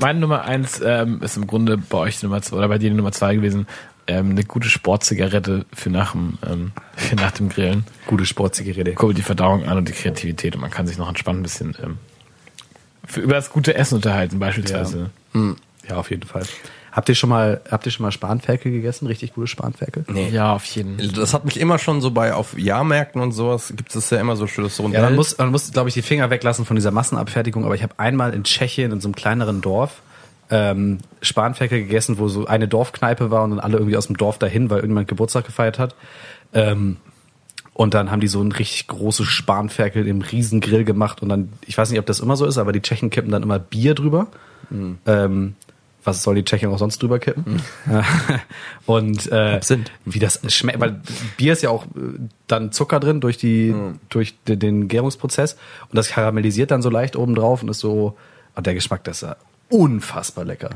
[0.00, 2.90] meine Nummer eins ähm, ist im Grunde bei euch die Nummer zwei oder bei dir
[2.90, 3.66] die Nummer zwei gewesen.
[4.08, 7.84] Ähm, eine gute Sportzigarette für nach dem, ähm, für nach dem Grillen.
[8.06, 8.94] Gute Sportzigarette.
[8.94, 11.76] Kurbelt die Verdauung an und die Kreativität und man kann sich noch entspannt ein bisschen
[11.82, 11.98] ähm,
[13.04, 15.10] für, über das gute Essen unterhalten beispielsweise.
[15.88, 16.44] Ja, auf jeden Fall.
[16.96, 19.06] Habt ihr schon mal, habt ihr schon mal Spanferkel gegessen?
[19.06, 20.06] Richtig gute Spanferkel?
[20.08, 20.30] Nee.
[20.30, 20.96] Ja, auf jeden.
[21.12, 24.34] Das hat mich immer schon so bei auf Jahrmärkten und sowas gibt es ja immer
[24.34, 25.02] so schönes Rundell.
[25.02, 27.66] Ja, man muss, man muss, glaube ich, die Finger weglassen von dieser Massenabfertigung.
[27.66, 30.00] Aber ich habe einmal in Tschechien in so einem kleineren Dorf
[30.48, 34.38] ähm, Spanferkel gegessen, wo so eine Dorfkneipe war und dann alle irgendwie aus dem Dorf
[34.38, 35.94] dahin, weil irgendjemand Geburtstag gefeiert hat.
[36.54, 36.96] Ähm,
[37.74, 41.52] und dann haben die so ein richtig großes Spanferkel im riesen Grill gemacht und dann,
[41.66, 43.94] ich weiß nicht, ob das immer so ist, aber die Tschechen kippen dann immer Bier
[43.94, 44.28] drüber.
[45.04, 45.56] Ähm,
[46.06, 47.60] was soll die Tschechen auch sonst drüber kippen?
[48.86, 49.90] und äh, Absinth.
[50.04, 51.00] wie das schmeckt, weil
[51.36, 53.74] Bier ist ja auch äh, dann Zucker drin durch die
[54.08, 55.54] durch de- den Gärungsprozess
[55.90, 58.16] und das karamellisiert dann so leicht oben drauf und ist so
[58.54, 59.36] und der Geschmack, das ist ja
[59.68, 60.70] unfassbar lecker.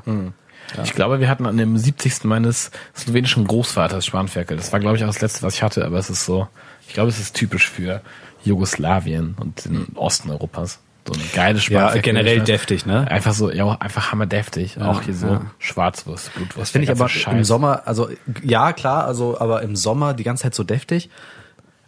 [0.84, 2.24] Ich glaube, wir hatten an dem 70.
[2.24, 4.56] meines slowenischen Großvaters Spanferkel.
[4.56, 6.46] Das war, glaube ich, auch das letzte, was ich hatte, aber es ist so,
[6.86, 8.02] ich glaube, es ist typisch für
[8.44, 10.78] Jugoslawien und den Osten Europas.
[11.06, 12.02] So eine geile Ja, Spanferkel.
[12.02, 13.10] generell deftig, ne?
[13.10, 14.80] Einfach so, ja, einfach hammerdeftig.
[14.80, 15.40] auch hier so ja.
[15.58, 16.58] Schwarzwurst, Blutwurst.
[16.58, 17.46] Das finde ich aber ganze im Scheiß.
[17.48, 18.08] Sommer, also
[18.42, 21.10] ja klar, also aber im Sommer die ganze Zeit so deftig.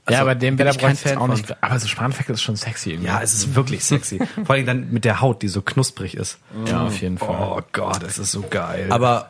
[0.05, 1.63] Also, ja, aber dem bin Wetter ich kein bräuchte ich Fan auch nicht.
[1.63, 3.07] Aber so Spanferkel ist schon sexy irgendwie.
[3.09, 4.19] Ja, es ist wirklich sexy.
[4.45, 6.39] Vor allem dann mit der Haut, die so knusprig ist.
[6.67, 7.37] ja auf jeden Fall.
[7.39, 8.87] Oh Gott, es ist so geil.
[8.91, 9.29] Aber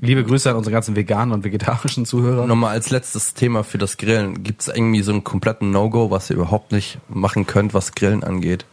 [0.00, 2.46] liebe Grüße an unsere ganzen veganen und vegetarischen Zuhörer.
[2.46, 4.42] nochmal als letztes Thema für das Grillen.
[4.42, 8.24] Gibt es irgendwie so einen kompletten No-Go, was ihr überhaupt nicht machen könnt, was Grillen
[8.24, 8.64] angeht?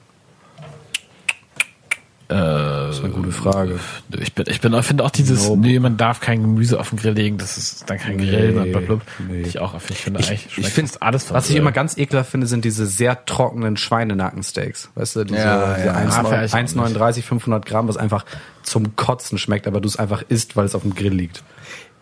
[2.34, 3.80] Das ist eine gute Frage.
[4.20, 5.60] Ich bin, ich bin, ich finde auch dieses, Nope.
[5.62, 8.72] nee, man darf kein Gemüse auf den Grill legen, das ist dann kein Grill, Nee,
[8.72, 9.00] blablabla.
[9.30, 9.41] nee.
[9.41, 11.62] Ich auch, ich finde eigentlich, ich schmeckt find- fast alles Was ich Grill.
[11.62, 14.89] immer ganz ekelhaft finde, sind diese sehr trockenen Schweinenackensteaks.
[14.96, 15.94] Weißt du, diese, Ja, diese ja.
[15.94, 18.26] 1, Ah, vielleicht auch 1,39, 500 Gramm, was einfach
[18.63, 21.44] zum Kotzen schmeckt, aber du es einfach isst, weil es auf dem Grill liegt.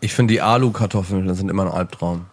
[0.02, 2.26] Ich finde die Alu-Kartoffeln das sind immer ein Albtraum.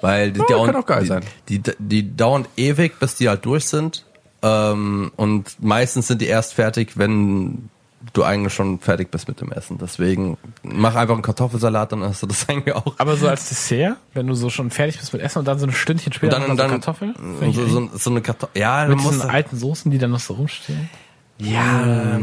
[0.00, 1.22] Weil die, Ja, dauern, kann auch geil die, sein.
[1.48, 4.04] Die, die dauern ewig, bis die halt durch sind.
[4.42, 7.68] Ähm, und meistens sind die erst fertig, wenn
[8.12, 9.78] du eigentlich schon fertig bist mit dem Essen.
[9.78, 12.94] Deswegen mach einfach einen Kartoffelsalat, dann hast du das eigentlich auch.
[12.98, 15.66] Aber so als Dessert, wenn du so schon fertig bist mit Essen und dann so
[15.66, 18.60] ein Stündchen später Und noch dann, so dann Kartoffel, und so, so, so eine Kartoffel.
[18.60, 20.88] Ja, mit man muss diesen alten Soßen, die dann noch so rumstehen.
[21.38, 22.20] Ja,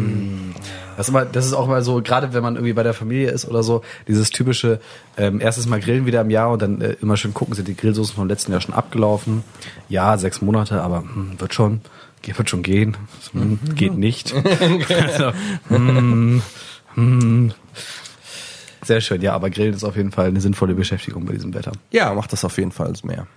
[0.96, 3.32] das ist, immer, das ist auch mal so, gerade wenn man irgendwie bei der Familie
[3.32, 4.80] ist oder so, dieses typische,
[5.18, 7.76] ähm, erstes Mal grillen wieder im Jahr und dann äh, immer schön gucken, sind die
[7.76, 9.44] Grillsoßen vom letzten Jahr schon abgelaufen.
[9.90, 11.82] Ja, sechs Monate, aber hm, wird schon,
[12.24, 12.98] wird schon gehen.
[13.32, 14.34] Hm, geht nicht.
[14.90, 15.32] also,
[15.70, 16.42] hm,
[16.96, 17.54] hm.
[18.84, 21.74] Sehr schön, ja, aber Grillen ist auf jeden Fall eine sinnvolle Beschäftigung bei diesem Wetter.
[21.92, 23.28] Ja, macht das auf jeden Fall mehr.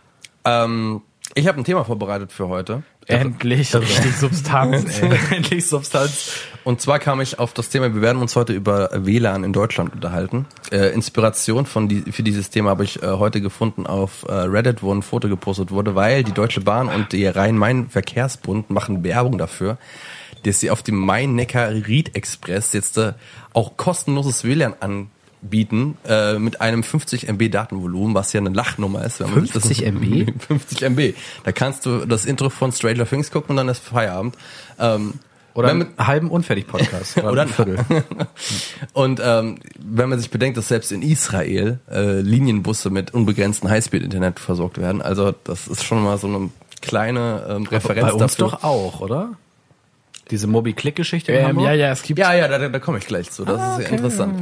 [0.44, 1.02] Ähm,
[1.34, 2.82] ich habe ein Thema vorbereitet für heute.
[3.06, 5.00] Endlich, richtig Substanz.
[5.30, 6.32] Endlich Substanz.
[6.64, 9.92] Und zwar kam ich auf das Thema, wir werden uns heute über WLAN in Deutschland
[9.92, 10.46] unterhalten.
[10.70, 14.82] Äh, Inspiration von die, für dieses Thema habe ich äh, heute gefunden auf äh, Reddit,
[14.82, 19.78] wo ein Foto gepostet wurde, weil die Deutsche Bahn und der Rhein-Main-Verkehrsbund machen Werbung dafür,
[20.44, 23.14] dass sie auf dem Main-Neckar-Ried-Express jetzt äh,
[23.52, 29.20] auch kostenloses WLAN anbieten äh, mit einem 50 MB Datenvolumen, was ja eine Lachnummer ist.
[29.20, 30.32] Wenn man sich das- 50 MB?
[30.46, 31.14] 50 MB.
[31.44, 34.36] Da kannst du das Intro von Stranger Things gucken und dann ist Feierabend.
[34.78, 35.14] Ähm,
[35.54, 37.18] Oder wenn einen halben Unfertig-Podcast.
[37.24, 37.84] Oder ein Viertel.
[38.94, 44.38] Und ähm, wenn man sich bedenkt, dass selbst in Israel äh, Linienbusse mit unbegrenztem Highspeed-Internet
[44.40, 46.48] versorgt werden, also das ist schon mal so eine
[46.80, 48.48] kleine ähm, Referenz Bei uns dafür.
[48.58, 49.30] doch auch, oder?
[50.32, 53.30] Diese Mobi-Click-Geschichte in Ähm, ja, ja, es gibt Ja, ja, da, da komme ich gleich
[53.30, 53.44] zu.
[53.44, 54.34] Das Ah, ist sehr interessant.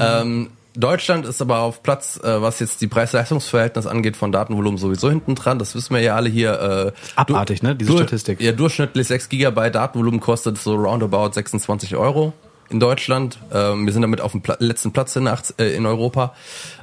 [0.00, 5.10] Ähm, Deutschland ist aber auf Platz, äh, was jetzt die Preis-Leistungs-Verhältnis angeht, von Datenvolumen sowieso
[5.10, 5.58] hinten dran.
[5.58, 6.94] Das wissen wir ja alle hier.
[6.96, 8.40] Äh, Abartig, ne, diese Statistik.
[8.40, 12.32] Ja, durchschnittlich 6 Gigabyte Datenvolumen kostet so roundabout 26 Euro
[12.70, 13.38] in Deutschland.
[13.52, 16.32] Ähm, wir sind damit auf dem Pla letzten Platz in, äh, in Europa.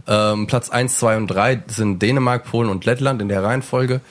[0.08, 4.02] Ähm, Platz 1, 2 und 3 sind Dänemark, Polen und Lettland in der Reihenfolge.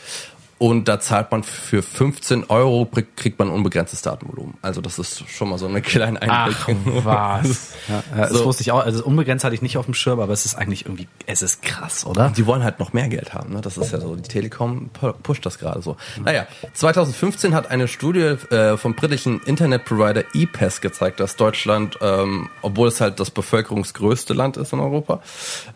[0.58, 4.54] Und da zahlt man für 15 Euro, kriegt man unbegrenztes Datenvolumen.
[4.60, 6.56] Also das ist schon mal so eine kleine Einblick.
[6.98, 7.74] Ach, was.
[7.88, 8.44] Ja, das So.
[8.44, 8.80] wusste ich auch.
[8.84, 11.62] Also unbegrenzt hatte ich nicht auf dem Schirm, aber es ist eigentlich irgendwie, es ist
[11.62, 12.32] krass, oder?
[12.36, 13.52] Die wollen halt noch mehr Geld haben.
[13.52, 13.60] Ne?
[13.60, 15.96] Das ist ja so, die Telekom pu- pusht das gerade so.
[16.24, 22.88] Naja, 2015 hat eine Studie äh, vom britischen Internetprovider ePass gezeigt, dass Deutschland, ähm, obwohl
[22.88, 25.20] es halt das bevölkerungsgrößte Land ist in Europa,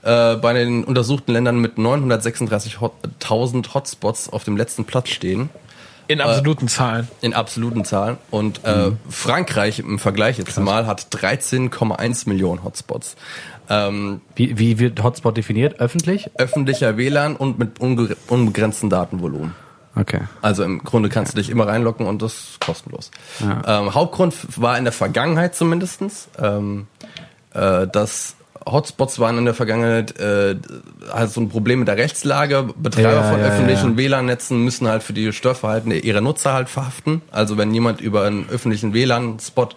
[0.02, 5.50] äh, bei den untersuchten Ländern mit 936.000 Hotspots auf dem letzten Platz stehen.
[6.08, 7.08] In absoluten Zahlen.
[7.20, 8.18] In absoluten Zahlen.
[8.30, 13.16] Und äh, Frankreich im Vergleich jetzt mal hat 13,1 Millionen Hotspots.
[13.70, 15.80] Ähm, Wie, wie wird Hotspot definiert?
[15.80, 16.30] Öffentlich?
[16.36, 19.54] öffentlicher WLAN und mit unge- unbegrenztem Datenvolumen.
[19.94, 20.22] Okay.
[20.42, 23.10] Also im Grunde kannst du dich immer reinloggen und das ist kostenlos.
[23.66, 26.86] Ähm, Hauptgrund war in der Vergangenheit zumindestens, ähm,
[27.54, 28.34] äh, dass
[28.66, 30.56] Hotspots waren in der Vergangenheit äh,
[31.12, 32.68] halt so ein Problem mit der Rechtslage.
[32.76, 33.96] Betreiber Ja, von ja, öffentlichen ja.
[33.96, 37.22] WLAN-Netzen müssen halt für die Störverhalten ihrer Nutzer halt verhaften.
[37.30, 39.68] Also wenn jemand über einen öffentlichen WLAN-Spot,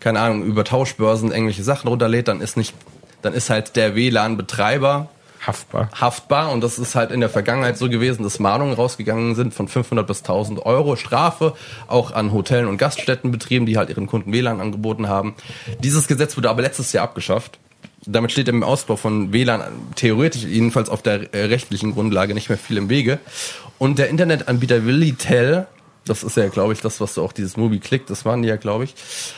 [0.00, 2.74] keine Ahnung, über Tauschbörsen irgendwelche Sachen runterlädt, dann ist nicht
[3.22, 5.08] dann ist halt der WLAN-Betreiber
[5.44, 5.88] Haftbar.
[5.98, 9.68] haftbar und das ist halt in der Vergangenheit so gewesen, dass Mahnungen rausgegangen sind von
[9.68, 11.54] 500 bis 1000 Euro Strafe,
[11.86, 15.34] auch an Hotellen und Gaststättenbetrieben, die halt ihren Kunden WLAN angeboten haben.
[15.82, 17.58] Dieses Gesetz wurde aber letztes Jahr abgeschafft.
[18.10, 19.62] Damit steht im Ausbau von WLAN
[19.94, 23.18] theoretisch jedenfalls auf der äh, rechtlichen Grundlage nicht mehr viel im Wege.
[23.78, 25.66] Und der Internetanbieter Willitel,
[26.06, 28.48] das ist ja, glaube ich, das, was du auch dieses Mobi Click, das waren die
[28.48, 28.94] ja, glaube ich,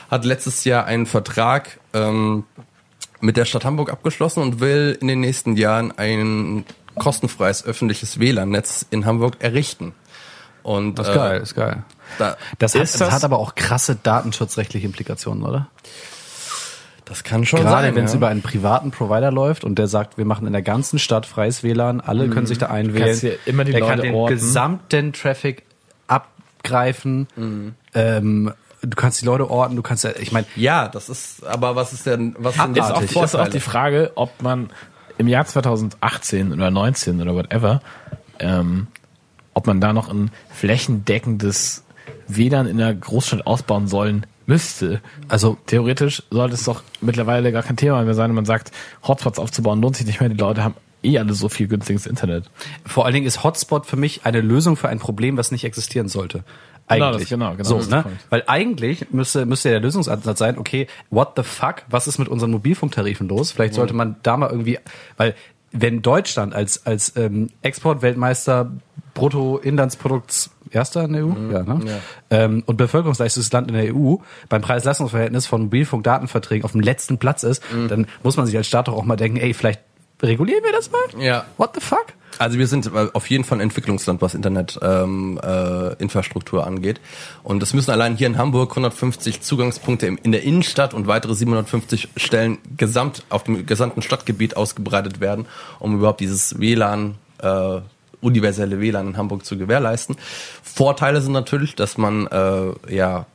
[0.09, 2.45] hat letztes Jahr einen Vertrag ähm,
[3.21, 8.87] mit der Stadt Hamburg abgeschlossen und will in den nächsten Jahren ein kostenfreies öffentliches WLAN-Netz
[8.91, 9.95] in Hamburg errichten.
[10.63, 11.83] Und Das ist äh, geil, ist geil.
[12.19, 15.69] Da, Das hat, Ist das das- hat aber auch krasse datenschutzrechtliche Implikationen, oder?
[17.11, 17.97] Das kann schon Gerade sein.
[17.97, 18.19] wenn es ja.
[18.19, 21.65] über einen privaten Provider läuft und der sagt, wir machen in der ganzen Stadt freies
[21.65, 23.19] WLAN, alle können sich da einwählen.
[23.19, 24.35] hier immer die der kann Leute den orten.
[24.37, 25.65] gesamten Traffic
[26.07, 27.27] abgreifen.
[27.95, 31.75] Ähm, du kannst die Leute orten, du kannst ja, ich meine, ja, das ist, aber
[31.75, 34.71] was ist denn, was sind Ist auch, die ist auch die Frage, ob man
[35.19, 37.83] im Jahr 2018 oder 19 oder whatever,
[38.39, 38.87] ähm,
[39.53, 41.83] ob man da noch ein flächendeckendes
[42.29, 45.01] WLAN in der Großstadt ausbauen sollen müsste.
[45.29, 48.73] also Theoretisch sollte es doch mittlerweile gar kein Thema mehr sein, wenn man sagt,
[49.07, 52.51] Hotspots aufzubauen lohnt sich nicht mehr, die Leute haben eh alle so viel günstiges Internet.
[52.85, 56.09] vor allen Dingen ist Hotspot für mich eine Lösung für ein Problem, was nicht existieren
[56.09, 56.45] sollte.
[56.89, 57.23] Genau, Eigentlich.
[57.23, 58.05] das- genau, genau, so, ne?
[58.31, 62.51] Weil eigentlich müsste, müsste der Lösungsansatz sein, okay, what the fuck, was ist mit unseren
[62.51, 63.53] Mobilfunktarifen los?
[63.53, 64.79] Vielleicht sollte man da mal irgendwie,
[65.17, 65.35] weil
[65.73, 68.73] wenn Deutschland als, als ähm, Exportweltmeister
[69.21, 72.01] Bruttoinlandsprodukts erster in der EU, ja, ne?
[72.31, 74.17] Ähm, und bevölkerungsreichstes Land in der EU
[74.49, 78.89] beim Preis-Leistungs-Verhältnis von Mobilfunkdatenverträgen auf dem letzten Platz ist, dann muss man sich als Staat
[78.89, 79.81] doch auch mal denken, ey, vielleicht
[80.23, 81.23] regulieren wir das mal?
[81.23, 81.45] Ja.
[81.57, 82.07] What the fuck?
[82.39, 87.01] Also wir sind äh, auf jeden Fall ein Entwicklungsland, was Internetinfrastruktur ähm, äh, Infrastruktur angeht.
[87.43, 91.35] Und es müssen allein hier in Hamburg 150 Zugangspunkte im, in der Innenstadt und weitere
[91.35, 95.47] 750 Stellen gesamt auf dem gesamten Stadtgebiet ausgebreitet werden,
[95.81, 97.81] um überhaupt dieses WLAN, äh,
[98.21, 100.17] universelle WLAN in Hamburg zu gewährleisten.
[100.63, 103.27] Vorteile sind natürlich, dass man äh, ja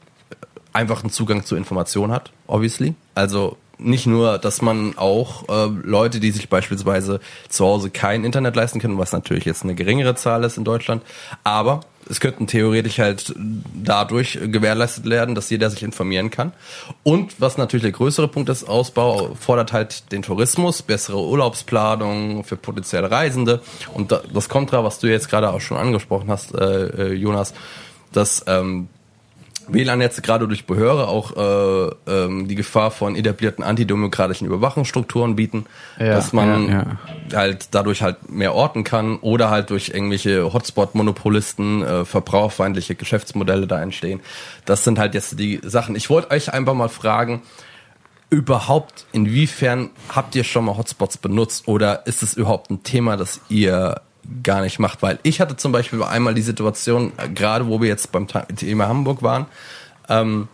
[0.73, 2.95] einfachen Zugang zu Informationen hat, obviously.
[3.15, 8.55] Also nicht nur, dass man auch äh, Leute, die sich beispielsweise zu Hause kein Internet
[8.55, 11.03] leisten können, was natürlich jetzt eine geringere Zahl ist in Deutschland,
[11.43, 13.33] aber es könnten theoretisch halt
[13.73, 16.53] dadurch gewährleistet werden, dass jeder sich informieren kann.
[17.03, 22.57] Und was natürlich der größere Punkt ist, Ausbau fordert halt den Tourismus, bessere Urlaubsplanung für
[22.57, 23.61] potenzielle Reisende.
[23.93, 27.53] Und da, das Kontra, was du jetzt gerade auch schon angesprochen hast, äh, äh, Jonas,
[28.11, 28.87] dass ähm,
[29.67, 35.65] WLAN-Netze gerade durch Behörde auch äh, ähm, die Gefahr von etablierten antidemokratischen Überwachungsstrukturen bieten,
[35.99, 36.97] Ja, dass man ja,
[37.33, 43.81] halt dadurch halt mehr orten kann oder halt durch irgendwelche Hotspot-Monopolisten äh, verbraucherfeindliche Geschäftsmodelle da
[43.81, 44.19] entstehen.
[44.65, 45.95] Das sind halt jetzt die Sachen.
[45.95, 47.41] Ich wollte euch einfach mal fragen,
[48.29, 53.41] überhaupt inwiefern habt ihr schon mal Hotspots benutzt oder ist es überhaupt ein Thema, das
[53.49, 54.01] ihr
[54.43, 55.01] gar nicht macht?
[55.01, 58.87] Weil ich hatte zum Beispiel einmal die Situation, äh, gerade wo wir jetzt beim Thema
[58.87, 59.45] Hamburg waren,
[60.09, 60.47] ähm,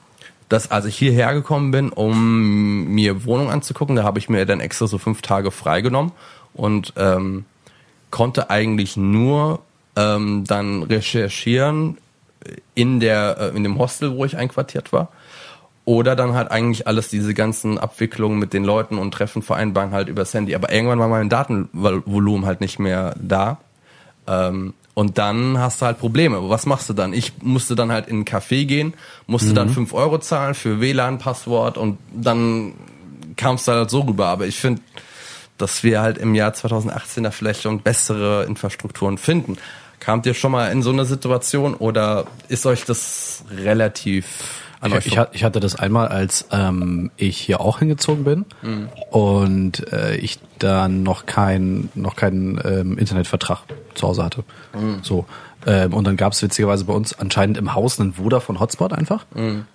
[0.50, 4.60] dass als ich hierher gekommen bin, um mir Wohnung anzugucken, da habe ich mir dann
[4.60, 6.12] extra so fünf Tage freigenommen
[6.54, 7.46] und ähm,
[8.10, 9.62] konnte eigentlich nur
[9.96, 11.98] ähm, dann recherchieren
[12.76, 15.10] in der äh, in dem Hostel, wo ich einquartiert war.
[15.84, 20.10] Oder dann halt eigentlich alles diese ganzen Abwicklungen mit den Leuten und Treffen vereinbaren halt
[20.10, 20.54] übers Handy.
[20.54, 23.58] Aber irgendwann war mein Datenvolumen halt nicht mehr da.
[24.28, 26.50] Ähm, und dann hast du halt Probleme.
[26.50, 27.14] Was machst du dann?
[27.14, 28.94] Ich musste dann halt in einen Café gehen,
[29.26, 32.74] musste dann fünf Euro zahlen für WLAN-Passwort und dann
[33.38, 34.28] kam es halt so rüber.
[34.28, 34.82] Aber ich finde,
[35.58, 39.58] dass wir halt im Jahr 2018 da vielleicht schon bessere Infrastrukturen finden.
[40.00, 44.26] Kamt ihr schon mal in so eine Situation oder ist euch das relativ
[44.82, 48.24] an euch Ich, ich, hat- ich hatte das einmal, als ähm, ich hier auch hingezogen
[48.24, 48.46] bin
[49.12, 53.60] und äh, ich dann noch kein noch keinen ähm, Internetvertrag
[53.96, 54.44] zu Hause hatte.
[55.04, 55.26] So
[55.66, 59.26] ähm, und dann gab es witzigerweise bei uns anscheinend im Haus einen Vodafone Hotspot einfach,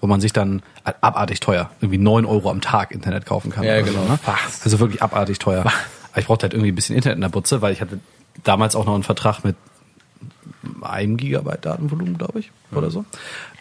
[0.00, 0.62] wo man sich dann
[1.00, 3.64] abartig teuer irgendwie neun Euro am Tag Internet kaufen kann.
[3.64, 4.02] Ja, genau.
[4.02, 4.18] So, ne?
[4.64, 5.60] Also wirklich abartig teuer.
[5.60, 8.00] Aber ich brauchte halt irgendwie ein bisschen Internet in der Butze, weil ich hatte
[8.42, 9.54] damals auch noch einen Vertrag mit
[10.82, 13.04] einem Gigabyte Datenvolumen, glaube ich, oder so.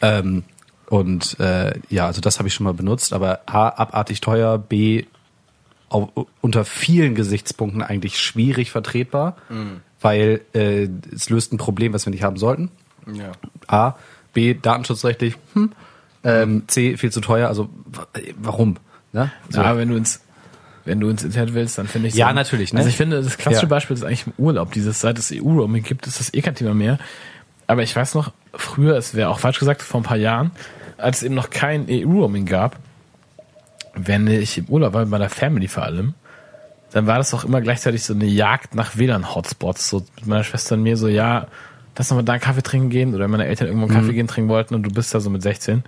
[0.02, 0.44] Ähm,
[0.90, 5.06] und äh, ja, also das habe ich schon mal benutzt, aber A, abartig teuer, B,
[5.90, 9.36] au- unter vielen Gesichtspunkten eigentlich schwierig vertretbar,
[10.02, 12.70] weil äh, es löst ein Problem, was wir nicht haben sollten.
[13.12, 13.32] Ja.
[13.68, 13.96] A,
[14.34, 15.72] B, datenschutzrechtlich, hm,
[16.24, 18.78] ähm, C, viel zu teuer, also wa- warum?
[19.14, 19.32] Ne?
[19.50, 19.62] So.
[19.62, 20.22] Ja, wenn du ins
[20.88, 22.78] wenn du ins Internet willst, dann finde ich Ja, natürlich, ne?
[22.80, 23.70] Also ich finde, das klassische Ja.
[23.70, 24.72] Beispiel ist eigentlich im Urlaub.
[24.72, 27.00] Dieses, seit es EU-Roaming gibt, ist das eh kein Thema mehr.
[27.66, 30.52] Aber ich weiß noch, früher, es wäre auch falsch gesagt, vor ein paar Jahren,
[30.98, 32.78] als es eben noch kein EU-Roaming gab,
[33.94, 36.14] wenn ich im Urlaub war, mit meiner Family vor allem,
[36.92, 39.90] dann war das auch immer gleichzeitig so eine Jagd nach WLAN-Hotspots.
[39.90, 41.48] So mit meiner Schwester und mir so, ja,
[41.98, 44.28] lass noch mal da einen Kaffee trinken gehen oder meine Eltern irgendwo einen Kaffee gehen
[44.28, 45.84] trinken wollten und du bist da so mit 16.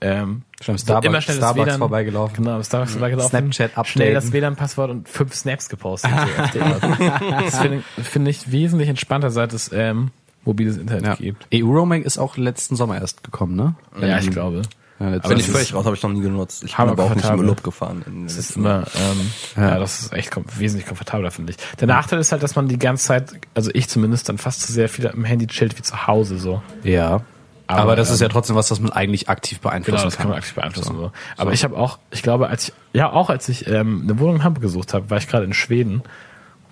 [0.00, 2.44] Ähm, Schon Starbucks, immer schnell das Starbucks WLAN vorbeigelaufen.
[2.44, 3.52] Genau, Starbucks vorbeigelaufen.
[3.52, 4.14] Snapchat Schnell updaten.
[4.14, 6.10] das WLAN-Passwort und fünf Snaps gepostet.
[6.52, 10.10] so das finde ich, finde ich wesentlich entspannter, seit es ähm,
[10.44, 11.14] mobiles Internet Ja.
[11.16, 11.46] gibt.
[11.54, 13.74] EU-Roaming ist auch letzten Sommer erst gekommen, ne?
[14.00, 14.62] Ja, ich glaube.
[15.00, 16.62] Ja, jetzt Bin ich ist- völlig raus, habe ich noch nie genutzt.
[16.62, 17.38] Ich bin Hammer aber auch nicht im.
[17.40, 18.02] Urlaub gefahren.
[18.06, 19.78] In Das ist immer, ähm, ja.
[19.80, 21.58] das ist echt kom wesentlich komfortabler, finde ich.
[21.80, 24.72] Der Nachteil ist halt, dass man die ganze Zeit, also ich zumindest, dann fast so
[24.72, 26.62] sehr viel am Handy chillt wie zu Hause so.
[26.84, 27.22] Ja.
[27.66, 30.16] Aber, Aber, das ist ähm, ja trotzdem was, was man eigentlich aktiv beeinflussen Genau, das
[30.16, 30.30] kann kann.
[30.30, 30.94] man aktiv beeinflussen.
[30.96, 31.10] So.
[31.36, 34.36] Aber ich habe auch, ich glaube, als ich, ja auch als ich ähm, eine Wohnung
[34.36, 36.02] in Hamburg gesucht habe, war ich gerade in Schweden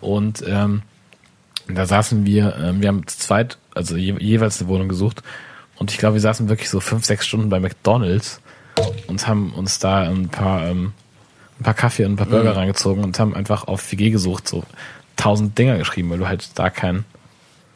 [0.00, 0.82] und ähm,
[1.74, 5.22] da saßen wir, ähm, wir haben zu zweit, also je, jeweils eine Wohnung gesucht
[5.76, 8.40] und ich glaube, wir saßen wirklich so fünf, sechs Stunden bei McDonalds
[9.06, 10.92] und haben uns da ein paar, ähm,
[11.58, 14.64] ein paar Kaffee und ein paar Burger reingezogen und haben einfach auf WG gesucht, so
[15.16, 17.04] tausend Dinger geschrieben, weil du halt da kein,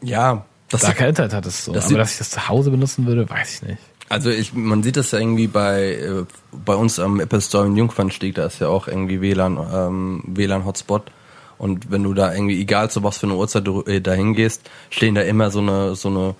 [0.00, 1.64] Ja, das da kein Internet hattest.
[1.64, 1.72] So.
[1.72, 3.78] das Aber dass ich das zu Hause benutzen würde, weiß ich nicht.
[4.08, 7.76] Also ich, man sieht das ja irgendwie bei äh, bei uns am Apple Store in
[7.76, 11.10] Jungfernstieg, da ist ja auch irgendwie WLAN ähm, WLAN Hotspot
[11.58, 14.68] und wenn du da irgendwie egal zu was für eine Uhrzeit du äh, dahin gehst,
[14.90, 16.34] stehen da immer so eine so eine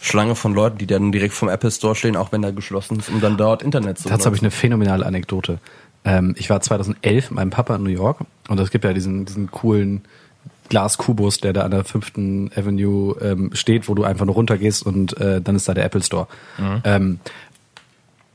[0.00, 3.08] Schlange von Leuten, die dann direkt vom Apple Store stehen, auch wenn der geschlossen ist,
[3.08, 5.58] um dann dort Internet zu Dazu habe ich eine phänomenale Anekdote.
[6.04, 9.24] Ähm, ich war 2011 mit meinem Papa in New York und es gibt ja diesen,
[9.24, 10.02] diesen coolen
[10.68, 12.52] Glaskubus, der da an der 5.
[12.54, 16.02] Avenue ähm, steht, wo du einfach nur runtergehst und äh, dann ist da der Apple
[16.02, 16.28] Store.
[16.84, 17.20] Ähm,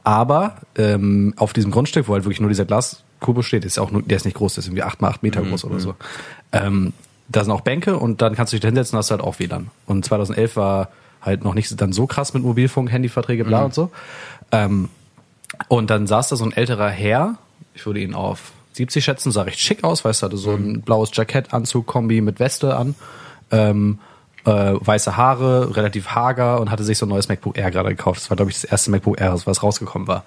[0.03, 2.65] aber ähm, auf diesem Grundstück, wo halt wirklich nur dieser
[3.23, 5.23] Glaskubus steht, ist auch nur, der ist nicht groß, der ist irgendwie 8 mal 8
[5.23, 5.95] Meter groß oder so.
[6.51, 6.93] Ähm,
[7.29, 9.39] da sind auch Bänke und dann kannst du dich da hinsetzen und hast halt auch
[9.39, 9.69] WLAN.
[9.85, 10.89] Und 2011 war
[11.21, 13.91] halt noch nicht dann so krass mit Mobilfunk, Handyverträge, bla und so.
[14.51, 14.89] Ähm,
[15.69, 17.35] und dann saß da so ein älterer Herr,
[17.73, 20.81] ich würde ihn auf 70 schätzen, sah recht schick aus, weißt du, hatte so ein
[20.81, 22.95] blaues Jackett, Anzug, Kombi mit Weste an,
[23.51, 23.99] ähm,
[24.45, 28.19] äh, weiße Haare, relativ hager und hatte sich so ein neues MacBook Air gerade gekauft.
[28.21, 30.23] Das war, glaube ich, das erste MacBook Air, was rausgekommen war.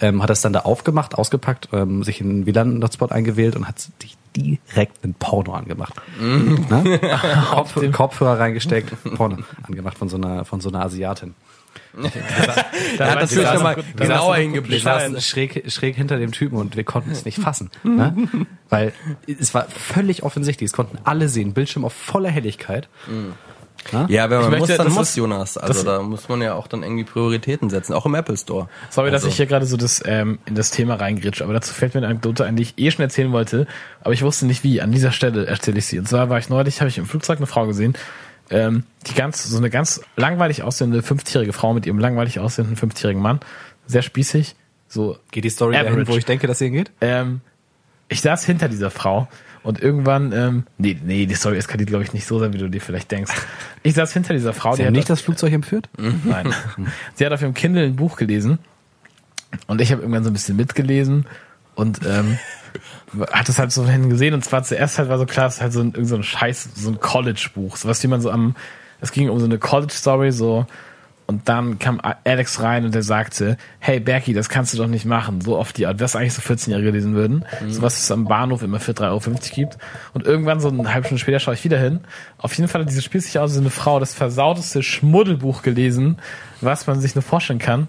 [0.00, 3.78] Ähm, hat das dann da aufgemacht, ausgepackt, ähm, sich in den WLAN-Hotspot eingewählt und hat
[3.80, 5.94] sich direkt ein Porno angemacht.
[6.20, 7.00] Ne?
[7.50, 11.34] Kopf, Kopfhörer reingesteckt, Porno angemacht von so einer, von so einer Asiatin.
[11.92, 12.02] Da
[13.10, 14.84] hat weiß das ich, natürlich da- nochmal da- genauer da- hingeblickt.
[14.84, 17.70] Wir saßen schräg, schräg hinter dem Typen und wir konnten es nicht fassen.
[17.82, 18.14] Ne?
[18.68, 18.92] Weil
[19.26, 20.68] es war völlig offensichtlich.
[20.68, 21.52] Es konnten alle sehen.
[21.54, 22.88] Bildschirm auf voller Helligkeit.
[24.08, 25.56] Ja, wenn man Ich muss, möchte- dann muss ist- Jonas.
[25.56, 28.68] Also da muss man ja auch dann irgendwie Prioritäten setzen, auch im Apple Store.
[28.90, 31.72] Sorry, dass Also- ich hier gerade so das, ähm, in das Thema reingrätsche, aber dazu
[31.72, 33.66] fällt mir eine Anekdote ein, die ich eh schon erzählen wollte,
[34.02, 34.80] aber ich wusste nicht wie.
[34.82, 35.98] An dieser Stelle erzähle ich sie.
[35.98, 37.94] Und zwar war ich neulich, habe ich im Flugzeug eine Frau gesehen,
[38.50, 43.22] ähm, die ganz, so eine ganz langweilig aussehende fünftjährige Frau mit ihrem langweilig aussehenden fünftjährigen
[43.22, 43.40] Mann,
[43.86, 44.54] sehr spießig,
[44.88, 45.92] so Geht die Story Average.
[45.94, 46.90] dahin, wo ich denke, dass sie hingeht?
[47.00, 47.40] ähm,
[48.08, 49.28] ich saß hinter dieser Frau
[49.62, 52.68] und irgendwann, ähm, nee, nee, die Story eskaliert, glaube ich, nicht so sehr, wie du
[52.68, 53.32] dir vielleicht denkst.
[53.82, 55.88] Ich saß hinter dieser Frau, Sie die haben hat nicht das Flugzeug entführt?
[55.96, 56.52] Nein.
[57.14, 58.58] Sie hat auf ihrem Kindle ein Buch gelesen
[59.66, 61.26] und ich habe irgendwann so ein bisschen mitgelesen
[61.74, 62.38] und ähm,
[63.30, 65.54] hat das halt so von hinten gesehen und zwar zuerst halt war so klar, es
[65.54, 68.30] ist halt so ein, so ein Scheiß, so ein College-Buch, so was wie man so
[68.30, 68.56] am,
[69.00, 70.66] es ging um so eine College-Story so
[71.30, 75.04] und dann kam Alex rein und der sagte, hey Berki, das kannst du doch nicht
[75.04, 78.24] machen, so oft die Art, was eigentlich so 14-Jährige lesen würden, so was es am
[78.24, 79.20] Bahnhof immer für 3,50 Euro
[79.54, 79.76] gibt.
[80.14, 82.00] Und irgendwann so eine halbe Stunde später schaue ich wieder hin,
[82.38, 86.16] auf jeden Fall hat diese spießig aus, so eine Frau das versauteste Schmuddelbuch gelesen,
[86.62, 87.88] was man sich nur vorstellen kann,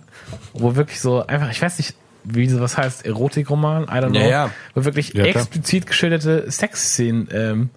[0.52, 4.28] wo wirklich so einfach, ich weiß nicht, wie sowas heißt, Erotikroman, I don't know, Ja,
[4.28, 4.49] ja.
[4.75, 7.69] wo wirklich Ja, explizit geschilderte Sexszenen ähm,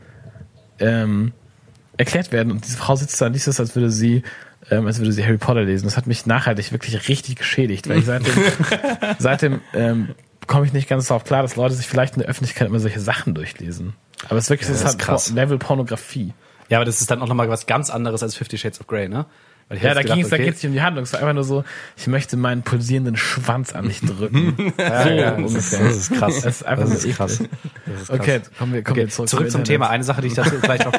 [0.81, 1.33] ähm,
[1.96, 2.51] erklärt werden.
[2.51, 4.25] Und diese Frau sitzt da und liest es, als würde sie
[4.70, 5.87] ähm, als würde sie Harry Potter lesen.
[5.87, 8.35] Das hat mich nachhaltig wirklich richtig geschädigt, weil ich seitdem,
[9.18, 10.14] seitdem ähm,
[10.46, 13.01] komme ich nicht ganz darauf klar, dass Leute sich vielleicht in der Öffentlichkeit immer solche
[13.01, 13.94] Sachen durchlesen.
[14.29, 15.31] Aber es ist wirklich, das ist halt krass.
[15.31, 16.33] Level Pornografie.
[16.68, 19.09] Ja, aber das ist dann auch nochmal was ganz anderes als Fifty Shades of Grey,
[19.09, 19.27] ne?
[19.72, 21.04] Weil ich Ja, da ging es, da okay, geht es nicht um die Handlung.
[21.04, 21.64] Es war einfach nur so,
[21.96, 24.74] ich möchte meinen pulsierenden Schwanz an dich drücken.
[24.78, 25.88] Ja, so ja, das, ist, ungefähr.
[25.88, 26.40] das ist krass.
[26.42, 27.38] Das ist einfach das ist krass.
[27.38, 28.20] Das ist krass.
[28.20, 29.64] Okay, kommen wir, kommen Okay, wir zurück, zurück zum.
[29.64, 29.88] Thema.
[29.88, 30.92] Eine Sache, die ich dazu vielleicht noch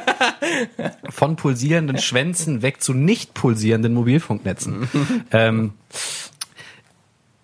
[1.09, 4.89] von pulsierenden Schwänzen weg zu nicht pulsierenden Mobilfunknetzen.
[5.31, 5.73] ähm,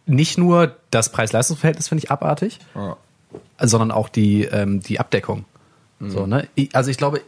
[0.08, 2.58] nicht nur das Preis-Leistungs-Verhältnis finde ich abartig,
[3.62, 5.46] sondern auch die, ähm, die Abdeckung.
[6.00, 6.48] So, ne?
[6.74, 7.22] Also ich glaube,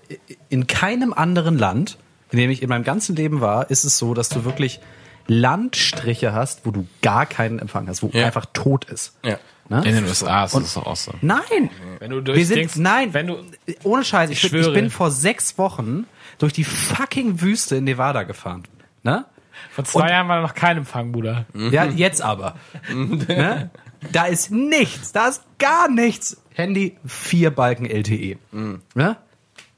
[0.49, 1.97] in keinem anderen Land,
[2.31, 4.79] in dem ich in meinem ganzen Leben war, ist es so, dass du wirklich
[5.27, 8.25] Landstriche hast, wo du gar keinen Empfang hast, wo Ja.
[8.25, 9.17] einfach tot ist.
[9.23, 9.37] Ja.
[9.69, 9.77] Ne?
[9.85, 11.13] In den USA ist das doch auch so.
[11.21, 11.69] Nein.
[11.99, 13.37] Wenn du Wir sind, nein, wenn du,
[13.83, 16.05] ohne Scheiß, ich, Ich bin, ich bin vor sechs Wochen
[16.39, 18.63] durch die fucking Wüste in Nevada gefahren.
[19.03, 19.25] Ne?
[19.71, 21.45] vor zwei Jahren war da noch kein Empfang, Bruder.
[21.53, 22.55] Ja, jetzt aber.
[22.93, 23.69] ne?
[24.11, 26.41] Da ist nichts, da ist gar nichts.
[26.55, 28.37] Handy, vier Balken LTE.
[28.95, 29.17] Ja?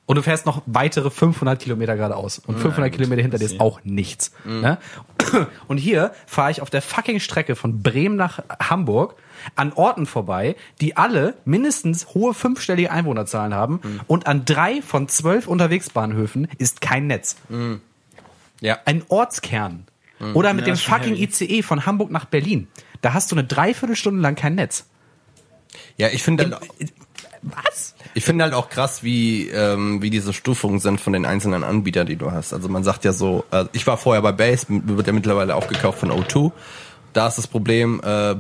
[0.06, 2.40] Und du fährst noch weitere 500 Kilometer geradeaus.
[2.40, 4.34] Und 500 Kilometer hinter dir ist auch nichts.
[4.46, 4.78] Ja?
[5.68, 9.16] Und hier fahre ich auf der fucking Strecke von Bremen nach Hamburg
[9.56, 13.80] an Orten vorbei, die alle mindestens hohe fünfstellige Einwohnerzahlen haben.
[14.08, 17.38] Und an drei von zwölf Unterwegsbahnhöfen ist kein Netz.
[18.60, 18.80] Ja.
[18.84, 19.86] Ein Ortskern.
[20.34, 21.46] Oder mit Ja, dem fucking heavy.
[21.46, 22.68] ICE von Hamburg nach Berlin.
[23.02, 24.86] Da hast du eine Dreiviertelstunde lang kein Netz.
[25.98, 26.60] Ja, ich finde
[27.42, 27.96] Was?
[28.14, 32.08] Ich finde halt auch krass, wie, ähm, wie diese Stufungen sind von den einzelnen Anbietern,
[32.08, 32.54] die du hast.
[32.54, 36.00] Also man sagt ja so, äh, ich war vorher bei Base, wird ja mittlerweile aufgekauft
[36.00, 36.52] von O2.
[37.14, 38.36] Da ist das Problem, äh,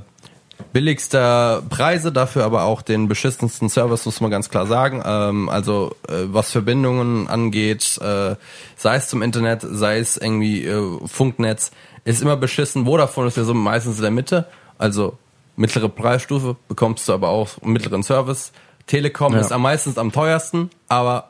[0.71, 5.01] billigster Preise, dafür aber auch den beschissensten Service, muss man ganz klar sagen.
[5.05, 8.36] Ähm, also äh, was Verbindungen angeht, äh,
[8.76, 11.71] sei es zum Internet, sei es irgendwie äh, Funknetz,
[12.05, 12.86] ist immer beschissen.
[12.86, 14.45] Vodafone ist ja so meistens in der Mitte,
[14.78, 15.17] also
[15.55, 18.51] mittlere Preisstufe, bekommst du aber auch mittleren Service.
[18.88, 19.39] Telekom Ja.
[19.39, 21.29] ist am meistens am teuersten, aber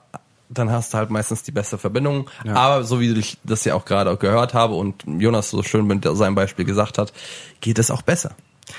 [0.50, 2.30] dann hast du halt meistens die beste Verbindung.
[2.48, 5.86] Aber so wie ich das ja auch gerade auch gehört habe und Jonas so schön
[5.88, 7.12] mit seinem Beispiel gesagt hat,
[7.62, 8.32] geht es auch besser.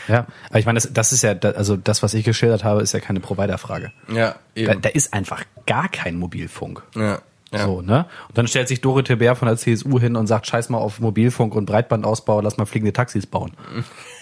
[0.09, 2.93] Ja, aber ich meine, das, das ist ja, also das, was ich geschildert habe, ist
[2.93, 3.93] ja keine Providerfrage.
[4.13, 6.83] Ja, Da, da ist einfach gar kein Mobilfunk.
[6.95, 7.19] Ja,
[7.53, 7.65] ja.
[7.67, 8.07] So, ne?
[8.29, 11.01] Und dann stellt sich Dorothee Bär von der CSU hin und sagt, scheiß mal auf
[11.01, 13.53] Mobilfunk und Breitbandausbau, lass mal fliegende Taxis bauen.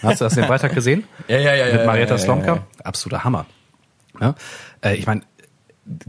[0.01, 1.05] Hast du das den Beitrag gesehen?
[1.27, 2.55] Ja, ja, ja, Mit ja, Marietta ja, ja, Slomka?
[2.55, 2.63] ja.
[2.83, 3.45] Absoluter Hammer.
[4.23, 4.35] Ja?
[4.81, 5.21] Äh, ich meine,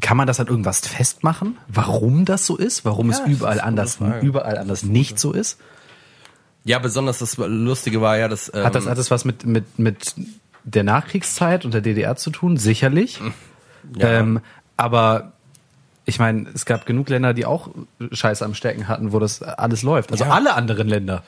[0.00, 1.58] kann man das an irgendwas festmachen?
[1.68, 2.84] Warum das so ist?
[2.84, 5.58] Warum es das ist überall anders, überall anders nicht so ist?
[6.64, 9.78] Ja, besonders das Lustige war ja, dass ähm, Hat das, hat das was mit, mit,
[9.78, 10.14] mit
[10.62, 12.56] der Nachkriegszeit und der DDR zu tun?
[12.56, 13.20] Sicherlich.
[13.98, 14.40] Ähm,
[14.76, 15.32] aber
[16.06, 17.68] ich meine, es gab genug Länder, die auch
[18.12, 20.12] Scheiße am Stecken hatten, wo das alles läuft.
[20.12, 20.30] Also Ja.
[20.30, 21.22] alle anderen Länder.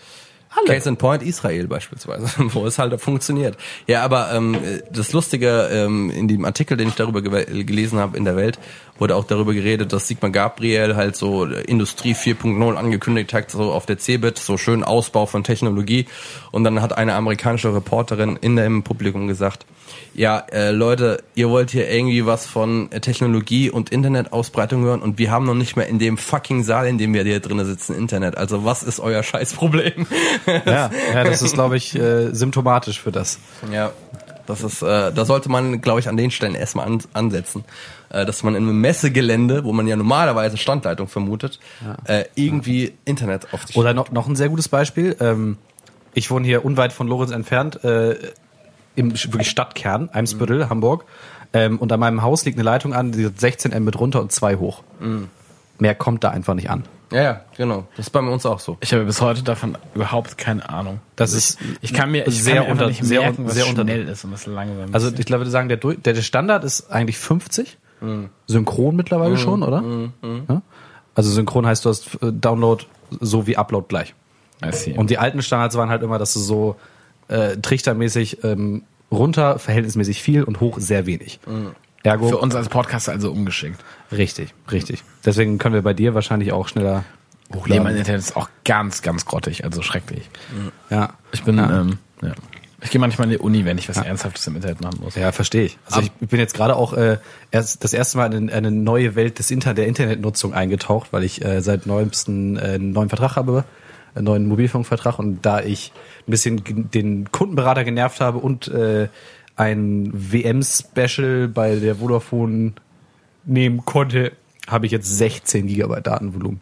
[0.57, 0.75] Alle.
[0.75, 3.57] Case in Point Israel beispielsweise, wo es halt funktioniert.
[3.87, 4.57] Ja, aber ähm,
[4.91, 8.59] das Lustige ähm, in dem Artikel, den ich darüber gewe- gelesen habe in der Welt,
[8.99, 13.85] wurde auch darüber geredet, dass Sigmar Gabriel halt so Industrie 4.0 angekündigt hat, so auf
[13.85, 16.07] der CeBIT, so schön Ausbau von Technologie.
[16.51, 19.67] Und dann hat eine amerikanische Reporterin in dem Publikum gesagt,
[20.15, 25.19] ja, äh, Leute, ihr wollt hier irgendwie was von äh, Technologie und Internetausbreitung hören und
[25.19, 27.95] wir haben noch nicht mehr in dem fucking Saal, in dem wir hier drinnen sitzen,
[27.95, 28.37] Internet.
[28.39, 30.07] Also was ist euer Scheißproblem?
[30.67, 33.39] Ja, ja, das ist, glaube ich, äh, symptomatisch für das.
[33.73, 33.93] Ja,
[34.47, 37.65] das ist, äh, da sollte man, glaube ich, an den Stellen erstmal an, ansetzen,
[38.11, 41.59] äh, dass man in einem Messegelände, wo man ja normalerweise Standleitung vermutet,
[42.05, 43.77] äh, irgendwie Internet auf sich.
[43.77, 45.17] Oder noch, noch ein sehr gutes Beispiel.
[45.21, 45.59] Ähm,
[46.15, 48.17] ich wohne hier unweit von Lorenz entfernt, äh,
[48.95, 51.05] im wirklich Stadtkern, Eimsbüttel, Hamburg.
[51.53, 54.33] Ähm, und an meinem Haus liegt eine Leitung an, die hat 16 Mbit runter und
[54.33, 54.83] 2 hoch.
[55.79, 56.85] Mehr kommt da einfach nicht an.
[57.13, 57.87] Ja, ja, genau.
[57.97, 58.77] Das ist bei uns auch so.
[58.81, 61.01] Ich habe bis heute davon überhaupt keine Ahnung.
[61.17, 63.67] Das ist Ich kann mir, ich sehr kann mir unter- nicht sehr merken, was sehr
[63.69, 66.65] unter- schnell ist und was langsam Also ich glaube, wir sagen, der, der, der Standard
[66.65, 67.79] ist eigentlich 50.
[68.47, 69.83] Synchron mittlerweile schon, oder?
[70.49, 70.63] Ja?
[71.15, 72.85] Also synchron heißt, du hast äh, Download
[73.21, 74.15] so wie Upload gleich.
[74.99, 76.77] Und die alten Standards waren halt immer, dass du so
[77.29, 81.41] äh, trichtermäßig ähm, runter verhältnismäßig viel und hoch sehr wenig.
[82.07, 83.83] Ergo für uns als Podcaster also ungeschickt.
[84.13, 85.03] richtig, richtig.
[85.25, 87.05] Deswegen können wir bei dir wahrscheinlich auch schneller
[87.49, 87.85] Nee, hochladen.
[87.85, 90.29] mein Internet ist auch ganz, ganz grottig, also schrecklich.
[90.91, 91.81] ja, Ich bin, ja.
[91.81, 92.33] ähm, ja.
[92.83, 95.15] Ich gehe manchmal in die Uni, wenn ich was Ernsthaftes im Internet machen muss.
[95.15, 95.79] Ja, verstehe ich.
[95.87, 97.19] Also ich bin jetzt gerade auch äh,
[97.51, 101.43] erst das erste Mal in eine neue Welt des Inter der Internetnutzung eingetaucht, weil ich
[101.45, 103.65] äh, seit neuestem äh, einen neuen Vertrag habe,
[104.15, 105.93] einen neuen Mobilfunkvertrag und da ich
[106.29, 109.09] ein bisschen den Kundenberater genervt habe und äh,
[109.57, 112.75] ein WM-Special bei der Vodafone
[113.45, 114.33] nehmen konnte,
[114.67, 116.61] habe ich jetzt 16 Gigabyte Datenvolumen.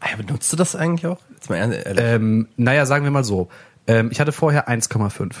[0.00, 1.20] Ah, benutzt du das eigentlich auch?
[1.32, 1.84] Jetzt mal ehrlich.
[1.96, 3.48] Ähm, naja, sagen wir mal so.
[3.86, 5.34] Ähm, ich hatte vorher 1,5.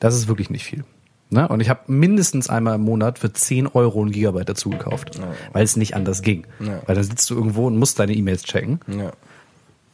[0.00, 0.84] Das ist wirklich nicht viel.
[1.30, 1.48] Ne?
[1.48, 5.20] Und ich habe mindestens einmal im Monat für 10 Euro ein Gigabyte dazu gekauft,
[5.52, 6.46] weil es nicht anders ging.
[6.60, 6.80] Ja.
[6.86, 9.12] Weil dann sitzt du irgendwo und musst deine E-Mails checken ja.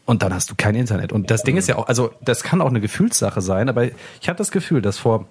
[0.06, 1.12] und dann hast du kein Internet.
[1.12, 4.28] Und das Ding ist ja auch, also das kann auch eine Gefühlssache sein, aber ich
[4.28, 5.26] habe das Gefühl, dass vor,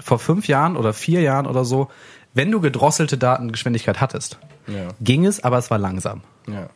[0.00, 1.88] vor fünf Jahren oder vier Jahren oder so,
[2.34, 4.88] wenn du gedrosselte Datengeschwindigkeit hattest, Ja.
[5.00, 6.22] ging es, aber es war langsam.
[6.48, 6.68] ja.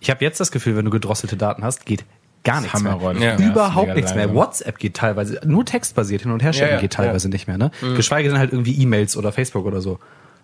[0.00, 2.04] Ich habe jetzt das Gefühl, wenn du gedrosselte Daten hast, geht
[2.42, 2.98] gar nichts mehr.
[3.20, 3.36] Ja.
[3.38, 4.34] Überhaupt nichts mehr.
[4.34, 7.56] WhatsApp geht teilweise, nur textbasiert hin und her schicken Ja, ja, geht teilweise nicht mehr.
[7.56, 7.70] Ne?
[7.94, 10.00] Geschweige denn halt irgendwie E-Mails oder Facebook oder so.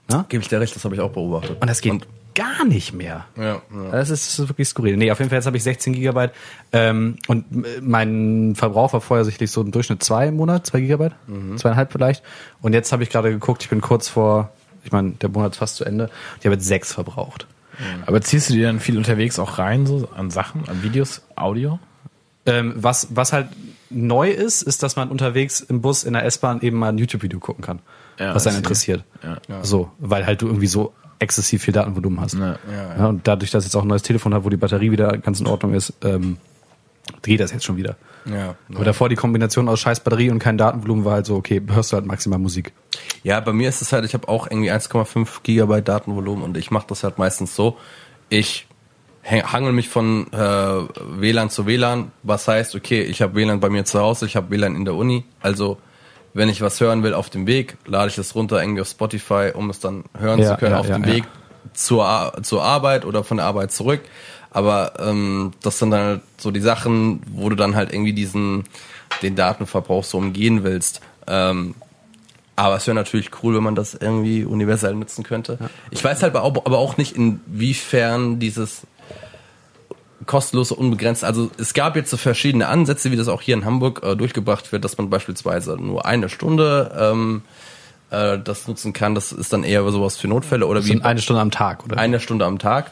[0.08, 0.24] Ne?
[0.28, 1.60] Gebe ich dir recht, das habe ich auch beobachtet.
[1.60, 2.06] Und das geht
[2.38, 3.26] gar nicht mehr.
[3.36, 3.60] ja, ja.
[3.90, 4.96] Das ist, wirklich skurril.
[4.96, 6.32] Nee, auf jeden Fall, jetzt habe ich 16 Gigabyte.
[6.72, 7.46] Ähm, und
[7.82, 11.14] mein Verbrauch war vorher sicherlich so im Durchschnitt zwei im Monat, zwei Gigabyte,
[11.56, 12.22] zweieinhalb vielleicht.
[12.62, 14.52] Und jetzt habe ich gerade geguckt, ich bin kurz vor,
[14.84, 16.10] ich meine, der Monat ist fast zu Ende.
[16.38, 17.46] Ich habe jetzt sechs verbraucht.
[18.06, 21.78] Aber ziehst du dir dann viel unterwegs auch rein, so an Sachen, an Videos, Audio?
[22.46, 23.48] Ähm, was, was halt
[23.90, 27.38] neu ist, ist, dass man unterwegs im Bus, in der S-Bahn eben mal ein YouTube-Video
[27.40, 27.80] gucken kann.
[28.18, 29.04] Ja, was einen interessiert.
[29.22, 29.64] Ja.
[29.64, 32.34] So, weil halt du irgendwie so exzessiv viel Datenvolumen hast.
[32.34, 32.56] Ja.
[32.98, 35.18] Ja, und dadurch, dass ich jetzt auch ein neues Telefon habe, wo die Batterie wieder
[35.18, 36.38] ganz in Ordnung ist, ähm,
[37.22, 37.96] geht das jetzt schon wieder.
[38.24, 38.54] Ja.
[38.74, 41.92] Aber davor die Kombination aus scheiß Batterie und kein Datenvolumen war halt so, okay, hörst
[41.92, 42.72] du halt maximal Musik.
[43.22, 46.70] Ja, bei mir ist es halt, ich habe auch irgendwie 1,5 Gigabyte Datenvolumen und ich
[46.70, 47.78] mache das halt meistens so.
[48.28, 48.66] Ich
[49.24, 53.84] hangel mich von äh, WLAN zu WLAN, was heißt, okay, ich habe WLAN bei mir
[53.84, 55.78] zu Hause, ich habe WLAN in der Uni, also
[56.34, 59.52] wenn ich was hören will auf dem Weg, lade ich es runter irgendwie auf Spotify,
[59.54, 61.06] um es dann hören Ja, zu können ja, auf ja, dem.
[61.06, 61.24] Weg
[61.74, 64.00] zur, zur Arbeit oder von der Arbeit zurück.
[64.50, 68.64] Aber ähm, das sind dann halt so die Sachen, wo du dann halt irgendwie diesen
[69.22, 71.00] den Datenverbrauch so umgehen willst.
[71.26, 71.74] Ähm,
[72.56, 75.58] aber es wäre natürlich cool, wenn man das irgendwie universell nutzen könnte.
[75.90, 78.82] Ich weiß halt aber auch, aber auch nicht, inwiefern dieses
[80.26, 81.24] kostenlose, unbegrenzt.
[81.24, 84.72] Also es gab jetzt so verschiedene Ansätze, wie das auch hier in Hamburg äh, durchgebracht
[84.72, 87.42] wird, dass man beispielsweise nur eine Stunde ähm,
[88.10, 89.14] äh, das nutzen kann.
[89.14, 91.98] Das ist dann eher sowas für Notfälle oder So wie eine Stunde am Tag, oder?
[91.98, 92.90] eine Stunde am Tag.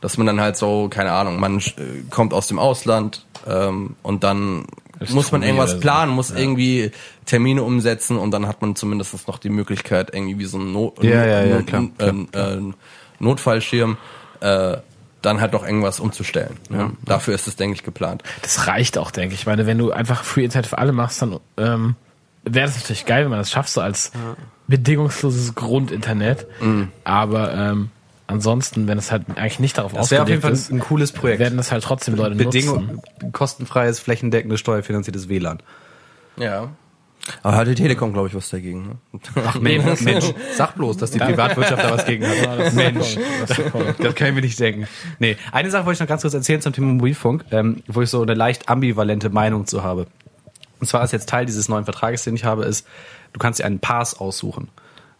[0.00, 1.62] Dass man dann halt so, keine Ahnung, man äh,
[2.10, 4.64] kommt aus dem Ausland ähm, und dann
[5.10, 6.92] muss man irgendwas planen, muss irgendwie
[7.26, 11.04] Termine umsetzen und dann hat man zumindest noch die Möglichkeit, irgendwie wie so ein Not
[11.04, 12.00] Ja, ja, ja, Not-
[12.34, 12.72] äh, äh,
[13.18, 13.98] Notfallschirm
[14.40, 14.78] äh,
[15.26, 16.56] dann halt noch irgendwas umzustellen.
[16.70, 16.92] Ja.
[17.04, 18.22] Dafür ist es, denke ich, geplant.
[18.42, 19.40] Das reicht auch, denke ich.
[19.40, 21.96] Ich meine, wenn du einfach Free Internet für alle machst, dann ähm,
[22.44, 24.12] wäre das natürlich geil, wenn man das schafft, so als
[24.68, 26.46] bedingungsloses Grundinternet.
[26.60, 26.88] Mhm.
[27.04, 27.90] Aber ähm,
[28.26, 30.88] ansonsten, wenn es halt eigentlich nicht darauf Das wäre auf jeden ausgelegt Fall ist, ein
[30.88, 31.40] cooles Projekt.
[31.40, 32.46] werden das halt trotzdem Leute nutzen.
[32.50, 33.02] Bedingung,
[33.32, 35.58] kostenfreies, flächendeckendes, steuerfinanziertes WLAN.
[36.36, 36.68] Ja.
[37.42, 38.86] Aber hat die Telekom, glaube ich, was dagegen.
[39.12, 39.20] Ne?
[39.46, 42.72] Ach Mensch, Mensch, sag bloß, dass die Privatwirtschaft da was gegen hat.
[42.74, 43.16] Mensch,
[43.46, 43.56] Das
[43.98, 44.86] das kann ich mir nicht denken.
[45.18, 48.10] Nee, eine Sache wollte ich noch ganz kurz erzählen zum Thema Mobilfunk, ähm, wo ich
[48.10, 50.06] so eine leicht ambivalente Meinung zu habe.
[50.78, 52.86] Und zwar ist jetzt Teil dieses neuen Vertrages, den ich habe, ist,
[53.32, 54.68] du kannst dir einen Pass aussuchen.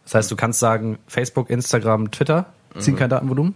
[0.04, 2.46] Das heißt, du kannst sagen, Facebook, Instagram, Twitter
[2.78, 3.54] ziehen kein Datenvolumen.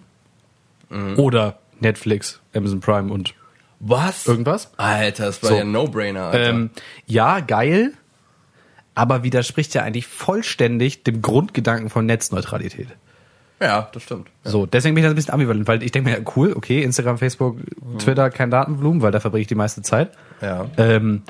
[1.17, 3.35] Oder Netflix, Amazon Prime und
[3.79, 4.27] Was?
[4.27, 4.73] irgendwas.
[4.77, 5.55] Alter, das war So.
[5.57, 6.33] ja ein No-Brainer.
[6.35, 6.71] Ähm,
[7.07, 7.93] ja, geil,
[8.95, 12.89] aber widerspricht ja eigentlich vollständig dem Grundgedanken von Netzneutralität.
[13.61, 14.29] ja, das stimmt.
[14.45, 16.83] So, deswegen bin ich da ein bisschen ambivalent, weil ich denke mir, ja, cool, okay,
[16.83, 17.59] Instagram, Facebook,
[17.99, 20.11] Twitter, kein Datenvolumen, weil da verbringe ich die meiste Zeit.
[20.41, 20.67] Ja.
[20.77, 21.23] Ähm,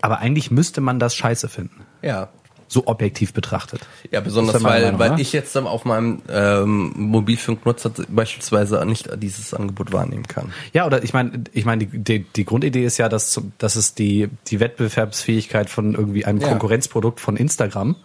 [0.00, 1.84] aber eigentlich müsste man das scheiße finden.
[2.02, 2.28] Ja.
[2.70, 3.80] So objektiv betrachtet.
[4.10, 5.20] Ja, besonders weil, Meinung, weil ne?
[5.22, 10.52] ich jetzt dann auf meinem ähm, Mobilfunknutzer beispielsweise nicht dieses Angebot wahrnehmen kann.
[10.74, 13.94] Ja, oder ich meine, ich meine, die, die, die Grundidee ist ja, dass, dass es
[13.94, 16.48] die, die Wettbewerbsfähigkeit von irgendwie einem Ja.
[16.48, 17.96] Konkurrenzprodukt von Instagram,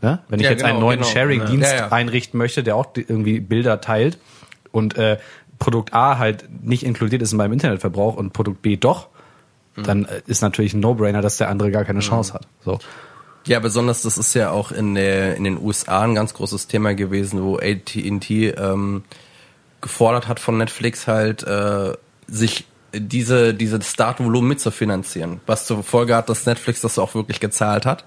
[0.00, 0.20] ne?
[0.28, 1.10] wenn ich Ja, jetzt einen genau, neuen genau.
[1.10, 4.18] Sharing-Dienst Ja, einrichten möchte, der auch irgendwie Bilder teilt
[4.70, 5.18] und äh,
[5.58, 9.08] Produkt A halt nicht inkludiert ist in meinem Internetverbrauch und Produkt B doch,
[9.74, 9.82] Mhm.
[9.84, 12.46] dann äh, ist natürlich ein No-Brainer, dass der andere gar keine Chance hat.
[12.62, 12.78] So.
[13.46, 16.94] Ja, besonders das ist ja auch in, der, in den USA ein ganz großes Thema
[16.94, 19.04] gewesen, wo AT&T ähm,
[19.80, 21.92] gefordert hat von Netflix halt, äh,
[22.28, 27.86] sich diese, dieses Datenvolumen mitzufinanzieren, was zur Folge hat, dass Netflix das auch wirklich gezahlt
[27.86, 28.04] hat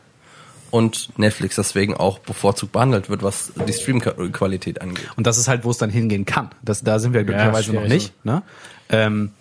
[0.72, 5.08] und Netflix deswegen auch bevorzugt behandelt wird, was die Streamqualität angeht.
[5.16, 6.50] Und das ist halt, wo es dann hingehen kann.
[6.62, 8.14] Das, da sind wir glücklicherweise noch nicht.
[8.26, 8.44] Ne?
[8.90, 9.32] Ähm,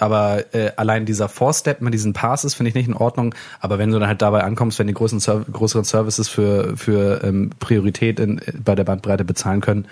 [0.00, 3.34] aber äh, allein dieser Four-Step mit diesen Passes finde ich nicht in Ordnung.
[3.60, 7.22] Aber wenn du dann halt dabei ankommst, wenn die größeren, Serv größeren Services für, für
[7.22, 9.86] ähm, Priorität in, bei der Bandbreite bezahlen können,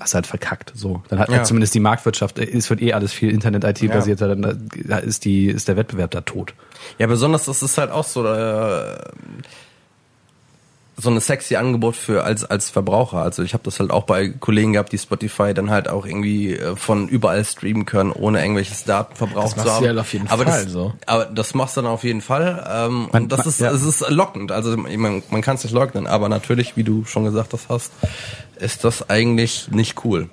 [0.00, 0.72] hast du halt verkackt.
[0.74, 1.36] So, dann hat Ja.
[1.36, 5.46] halt zumindest die Marktwirtschaft, äh, es wird eh alles viel Internet-IT-basierter, dann da ist die
[5.48, 6.54] ist der Wettbewerb da tot.
[6.98, 8.96] Ja, besonders das ist halt auch so äh,
[10.96, 13.18] so eine sexy Angebot für als als Verbraucher.
[13.22, 16.52] Also ich habe das halt auch bei Kollegen gehabt, die Spotify dann halt auch irgendwie
[16.54, 19.96] äh, von überall streamen können, ohne irgendwelches Datenverbrauch Das zu machst du haben.
[19.96, 20.92] ja auf jeden aber Fall das, so.
[21.06, 22.64] Aber das machst du dann auf jeden Fall.
[22.70, 23.70] Ähm, Man- und das man- ist ja.
[23.70, 24.52] es ist lockend.
[24.52, 27.90] Also ich mein, man kann es nicht leugnen, aber natürlich, wie du schon gesagt hast,
[28.60, 30.28] ist das eigentlich nicht cool.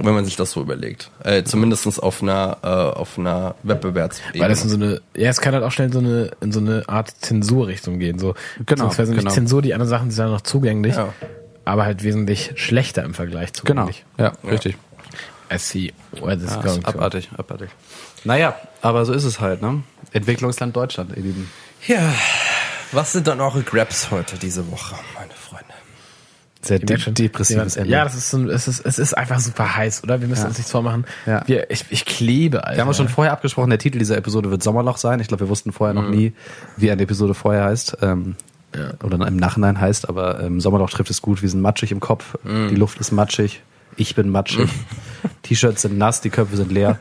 [0.00, 1.10] Wenn man sich das so überlegt.
[1.22, 4.42] Äh, zumindestens auf einer, äh, auf einer Wettbewerbsebene.
[4.42, 6.52] Weil das in so eine, ja, es kann halt auch schnell in so eine, in
[6.52, 8.34] so eine Art Zensurrichtung gehen, so.
[8.56, 9.30] Genau, Beziehungsweise nicht genau.
[9.34, 11.12] Zensur, die anderen Sachen sind dann noch zugänglich, Ja.
[11.64, 13.82] aber halt wesentlich schlechter im Vergleich Genau.
[13.86, 14.04] zugänglich.
[14.18, 14.76] Ja, richtig.
[15.52, 16.88] I see where this is Ja, going ist to.
[16.90, 17.68] abartig, abartig.
[18.24, 19.82] Naja, aber so ist es halt, ne?
[20.12, 21.50] Entwicklungsland Deutschland, ihr Lieben.
[21.86, 22.12] Ja,
[22.92, 25.30] was sind dann eure Grabs heute diese Woche, meine?
[26.64, 27.92] Sehr merkt schon, depressives ja, Ende.
[27.92, 30.20] Ja, das ist so, es ist, es ist einfach super heiß, oder?
[30.20, 30.48] Wir müssen Ja.
[30.48, 31.04] uns nichts vormachen.
[31.26, 31.42] Ja.
[31.46, 32.76] Wir, ich, ich klebe, Alter.
[32.76, 35.20] Wir haben ja schon vorher abgesprochen, der Titel dieser Episode wird Sommerloch sein.
[35.20, 36.32] Ich glaube, wir wussten vorher noch nie,
[36.76, 37.98] wie eine Episode vorher heißt.
[38.02, 38.36] Ähm,
[39.02, 41.42] Oder im Nachhinein heißt, aber ähm, Sommerloch trifft es gut.
[41.42, 42.36] Wir sind matschig im Kopf.
[42.44, 43.62] Die Luft ist matschig.
[43.96, 44.68] Ich bin matschig.
[45.42, 46.98] T-Shirts sind nass, die Köpfe sind leer.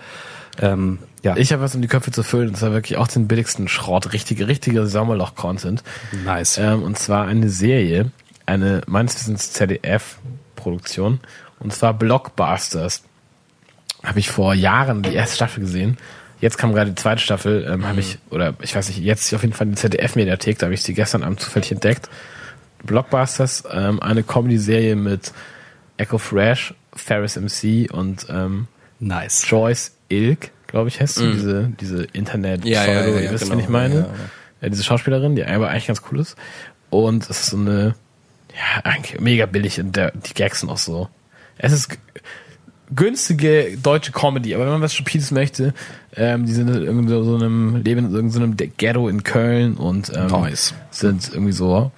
[0.62, 2.50] Ähm, ja, Ich habe was, um die Köpfe zu füllen.
[2.50, 4.14] Und zwar wirklich auch den billigsten Schrott.
[4.14, 5.84] Richtige, richtige Sommerloch-Content.
[6.26, 6.60] nice.
[6.60, 8.12] Ähm, und zwar eine Serie,
[8.46, 11.20] eine meines Wissens ZDF-Produktion
[11.60, 13.04] und zwar Blockbusters.
[14.04, 15.98] Habe ich vor Jahren die erste Staffel gesehen.
[16.42, 19.44] Jetzt kam gerade die zweite Staffel, ähm, habe ich, oder ich weiß nicht, jetzt auf
[19.44, 22.10] jeden Fall in die ZDF-Mediathek, da habe ich sie gestern Abend zufällig entdeckt.
[22.84, 25.32] Blockbusters, ähm, eine Comedy-Serie mit
[25.96, 28.68] Echo Fresh, Ferris MC und ähm,
[29.00, 29.46] Nice.
[29.48, 33.46] Joyce Ilk, glaube ich, heißt sie, diese, diese internet Ja, ja, ja, ja, ihr wisst,
[33.46, 33.56] genau.
[33.56, 33.96] wen ich meine.
[33.96, 34.08] Ja, Ja,
[34.64, 34.70] ja.
[34.70, 36.36] diese Schauspielerin, die aber eigentlich ganz cool ist.
[36.90, 37.96] Und es ist so eine,
[38.56, 41.10] ja, eigentlich mega billig und der, die Gags sind auch so.
[41.58, 41.98] Es ist
[42.96, 45.74] günstige deutsche Comedy, aber wenn man was Stupides möchte,
[46.16, 50.12] ähm, die sind in irgend so so einem, leben in irgendeinem Ghetto in Köln und
[50.16, 50.74] ähm, Nice.
[50.92, 51.92] sind irgendwie so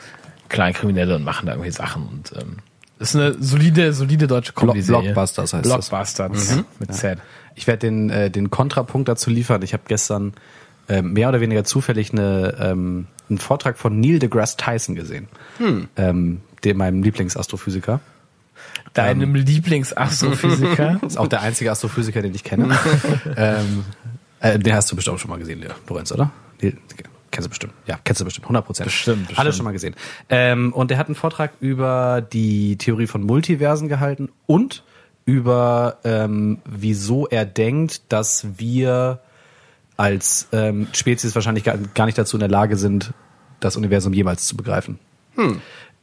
[0.50, 2.58] Kleinkriminelle und machen da irgendwie Sachen und ähm,
[2.98, 5.14] das ist eine solide, solide deutsche Comedy-Serie.
[5.14, 5.90] Blockbusters heißt das.
[5.90, 7.20] Blockbusters mit Z.
[7.56, 9.62] Ich werde den, äh, den Kontrapunkt dazu liefern.
[9.64, 10.34] Ich habe gestern
[10.88, 15.28] äh, mehr oder weniger zufällig eine, ähm, einen Vortrag von Neil deGrasse Tyson gesehen,
[15.96, 18.02] ähm, dem meinem Lieblingsastrophysiker.
[18.94, 21.00] Deinem Lieblingsastrophysiker.
[21.06, 22.78] Ist auch der einzige Astrophysiker, den ich kenne.
[23.38, 23.84] ähm,
[24.40, 26.32] äh, den hast du bestimmt auch schon mal gesehen, der Lorenz, oder?
[26.62, 26.78] Neil,
[27.32, 27.74] kennst du bestimmt.
[27.86, 28.46] Ja, kennst du bestimmt.
[28.46, 28.86] 100 Prozent.
[28.86, 29.40] Bestimmt, bestimmt.
[29.40, 29.96] Alles schon mal gesehen.
[30.30, 34.84] Ähm, und der hat einen Vortrag über die Theorie von Multiversen gehalten und
[35.26, 39.20] über ähm, wieso er denkt, dass wir
[39.98, 43.14] als ähm, Spezies wahrscheinlich gar, gar nicht dazu in der Lage sind,
[43.60, 45.00] das Universum jemals zu begreifen.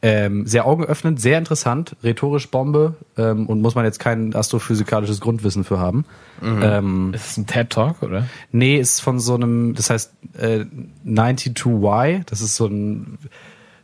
[0.01, 5.63] Ähm, sehr augenöffnend, sehr interessant, rhetorisch Bombe ähm, und muss man jetzt kein astrophysikalisches Grundwissen
[5.63, 6.03] für haben.
[6.41, 8.27] Ähm, Ist es ein TED-Talk, oder?
[8.51, 10.65] nee, ist von so einem, das heißt äh,
[11.07, 13.17] 92Y, das ist so ein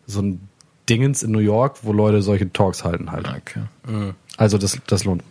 [0.05, 0.49] so ein
[0.89, 3.27] Dingens in New York, wo Leute solche Talks halten halt.
[3.27, 4.13] Okay.
[4.37, 5.23] Also das, das lohnt.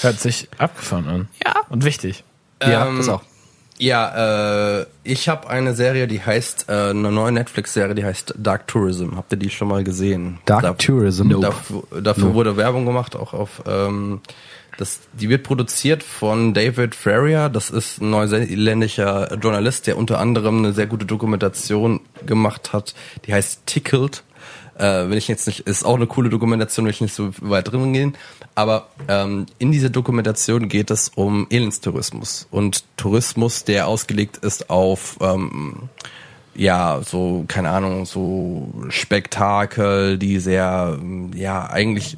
[0.00, 1.28] Hört sich abgefahren an.
[1.44, 1.56] Ja.
[1.68, 2.24] Und wichtig.
[2.62, 3.22] Ja, Ähm, das auch.
[3.78, 8.68] Ja, äh, ich habe eine Serie, die heißt, äh, eine neue Netflix-Serie, die heißt Dark
[8.68, 9.16] Tourism.
[9.16, 10.38] Habt ihr die schon mal gesehen?
[10.46, 11.40] Dark Da- Tourism?
[11.40, 14.20] Dafür, dafür wurde Werbung gemacht, auch auf, ähm,
[14.78, 17.48] das, die wird produziert von David Ferrier.
[17.48, 22.94] Das ist ein neuseeländischer Journalist, der unter anderem eine sehr gute Dokumentation gemacht hat,
[23.26, 24.22] die heißt Tickled.
[24.78, 27.70] Äh, wenn ich jetzt nicht, ist auch eine coole Dokumentation, will ich nicht so weit
[27.70, 28.16] drin gehen.
[28.54, 35.18] Aber ähm, in dieser Dokumentation geht es um Elendstourismus und Tourismus, der ausgelegt ist auf
[35.20, 35.88] ähm,
[36.56, 40.98] ja, so, keine Ahnung, so Spektakel, die sehr,
[41.34, 42.16] ja, eigentlich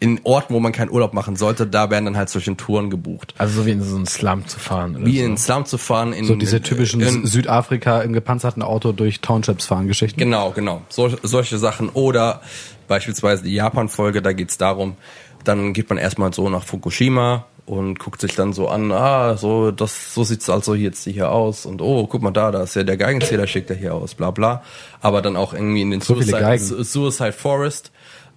[0.00, 3.34] in Orten, wo man keinen Urlaub machen sollte, da werden dann halt solche Touren gebucht.
[3.36, 4.96] Also so wie in so einen Slum zu fahren.
[4.96, 5.24] Oder Wie so.
[5.24, 9.20] in den Slum zu fahren, in So diese typischen in, Südafrika im gepanzerten Auto durch
[9.20, 10.18] Townships fahren Geschichten.
[10.18, 10.80] Genau, genau.
[10.88, 11.90] Sol solche Sachen.
[11.90, 12.40] Oder
[12.88, 14.96] beispielsweise die Japan-Folge, da geht's darum,
[15.44, 19.70] dann geht man erstmal so nach Fukushima und guckt sich dann so an, ah, so,
[19.70, 22.84] das, so sieht's also jetzt hier aus und oh, guck mal da, da ist ja
[22.84, 24.62] der Geigenzähler, schickt er hier aus, bla bla.
[25.02, 27.92] Aber dann auch irgendwie in den So Suicide, Suicide Forest.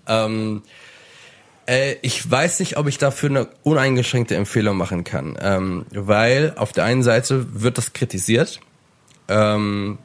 [0.08, 0.62] Ähm,
[1.68, 6.72] äh, ich weiß nicht, ob ich dafür eine uneingeschränkte Empfehlung machen kann, ähm, weil auf
[6.72, 8.60] der einen Seite wird das kritisiert.
[9.28, 9.98] Ähm,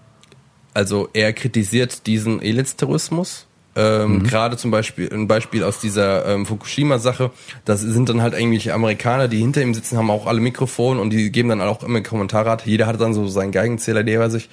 [0.75, 3.47] also er kritisiert diesen Elendstourismus.
[3.75, 7.31] Ähm, Gerade zum Beispiel ein Beispiel aus dieser ähm, Fukushima-Sache.
[7.65, 11.11] Das sind dann halt irgendwelche Amerikaner, die hinter ihm sitzen, haben auch alle Mikrofone und
[11.11, 12.51] die geben dann auch immer Kommentare.
[12.51, 12.63] ab.
[12.65, 14.49] Jeder hat dann so seinen Geigenzähler neben sich.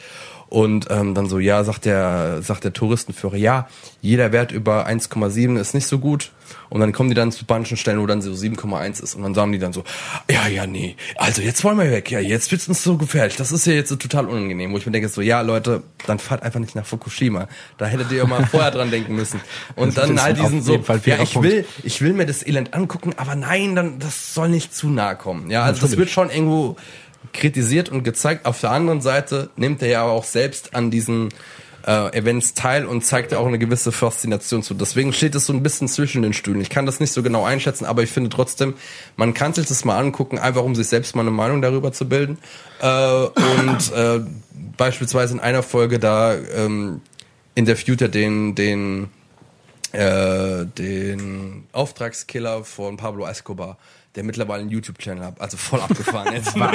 [0.56, 3.68] Und ähm, dann so, ja, sagt der, sagt der Touristenführer, ja,
[4.00, 6.32] jeder Wert über 1,7 ist nicht so gut.
[6.70, 9.16] Und dann kommen die dann zu manchen Stellen, wo dann so 7,1 ist.
[9.16, 9.84] Und dann sagen die dann so,
[10.32, 12.10] ja, ja, nee, also jetzt wollen wir weg.
[12.10, 13.36] Ja, jetzt wird's uns so gefährlich.
[13.36, 14.72] Das ist ja jetzt so total unangenehm.
[14.72, 17.50] Wo ich mir denke so, ja, Leute, dann fahrt einfach nicht nach Fukushima.
[17.78, 19.42] Da hättet ihr ja mal vorher dran denken müssen.
[19.76, 21.50] Und dann ist halt diesen so, ja, ich Punkt.
[21.50, 25.18] will, ich will mir das Elend angucken, aber nein, dann, das soll nicht zu nahe
[25.18, 25.52] kommen.
[25.52, 26.78] Ja, also das wird schon irgendwo
[27.34, 28.46] kritisiert und gezeigt.
[28.46, 31.30] Auf der anderen Seite nimmt er ja auch selbst an diesen
[31.86, 34.74] äh, Events teil und zeigt ja auch eine gewisse Faszination zu.
[34.74, 36.62] Deswegen steht es so ein bisschen zwischen den Stühlen.
[36.62, 38.74] Ich kann das nicht so genau einschätzen, aber ich finde trotzdem,
[39.16, 42.10] man kann sich das mal angucken, einfach um sich selbst mal eine Meinung darüber zu
[42.10, 42.38] bilden.
[42.82, 44.22] Äh, und äh,
[44.78, 47.02] beispielsweise in einer Folge da ähm,
[47.54, 49.10] interviewt er den, den
[49.96, 53.78] äh, den Auftragskiller von Pablo Escobar,
[54.16, 56.56] der mittlerweile einen YouTube-Channel hat, also voll abgefahren jetzt.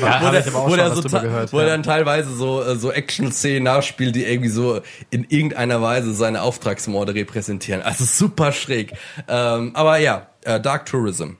[0.00, 1.72] Ja, wo der, ich aber auch wo schon der, was so, gehört, wo er ja.
[1.72, 7.14] dann teilweise so, äh, so Action-Szenen nachspielt, die irgendwie so in irgendeiner Weise seine Auftragsmorde
[7.14, 7.82] repräsentieren.
[7.82, 8.92] Also super schräg.
[9.28, 11.32] Ähm, aber ja, äh, Dark Tourism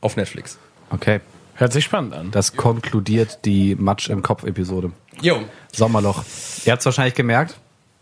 [0.00, 0.58] auf Netflix.
[0.90, 1.20] Okay.
[1.54, 2.30] Hört sich spannend an.
[2.30, 4.92] Das konkludiert die Matsch im Kopf-Episode.
[5.20, 6.24] Jo, Sommerloch.
[6.64, 7.56] Ihr habt's wahrscheinlich gemerkt.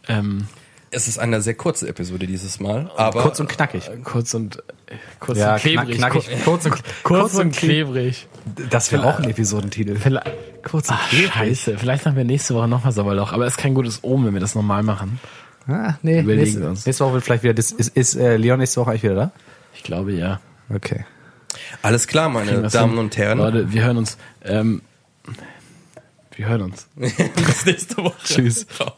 [0.09, 0.47] Ähm,
[0.91, 3.89] es ist eine sehr kurze Episode dieses Mal, aber Kurz und knackig.
[4.05, 5.97] kurz und äh, kurz Ja, und klebrig.
[5.99, 6.45] knack- knackig.
[6.45, 6.75] Kurz und,
[7.05, 8.27] kurz und klebrig.
[8.71, 9.97] Das wäre auch ein Episodentitel.
[9.97, 10.27] Vielleicht,
[10.63, 11.33] Kurz und Ach, klebrig.
[11.33, 11.79] scheiße.
[11.79, 14.55] Vielleicht machen wir nächste Woche nochmal Sommerloch, aber ist kein gutes Omen, wenn wir das
[14.55, 15.21] normal machen.
[15.69, 16.87] Ah, nee, Überlegen nächste, wir uns.
[16.87, 19.31] nächste Woche wird vielleicht wieder, das, ist, ist äh, Leon nächste Woche eigentlich wieder da?
[19.75, 20.41] Ich glaube ja.
[20.75, 21.05] Okay.
[21.83, 23.39] Alles klar, meine Damen und Herren.
[23.39, 24.19] Leute, wir hören uns.
[24.45, 24.83] Ähm,
[26.37, 26.89] wir hören uns.
[26.97, 28.17] Bis nächste Woche.
[28.25, 28.67] Tschüss.
[28.67, 28.93] Ciao.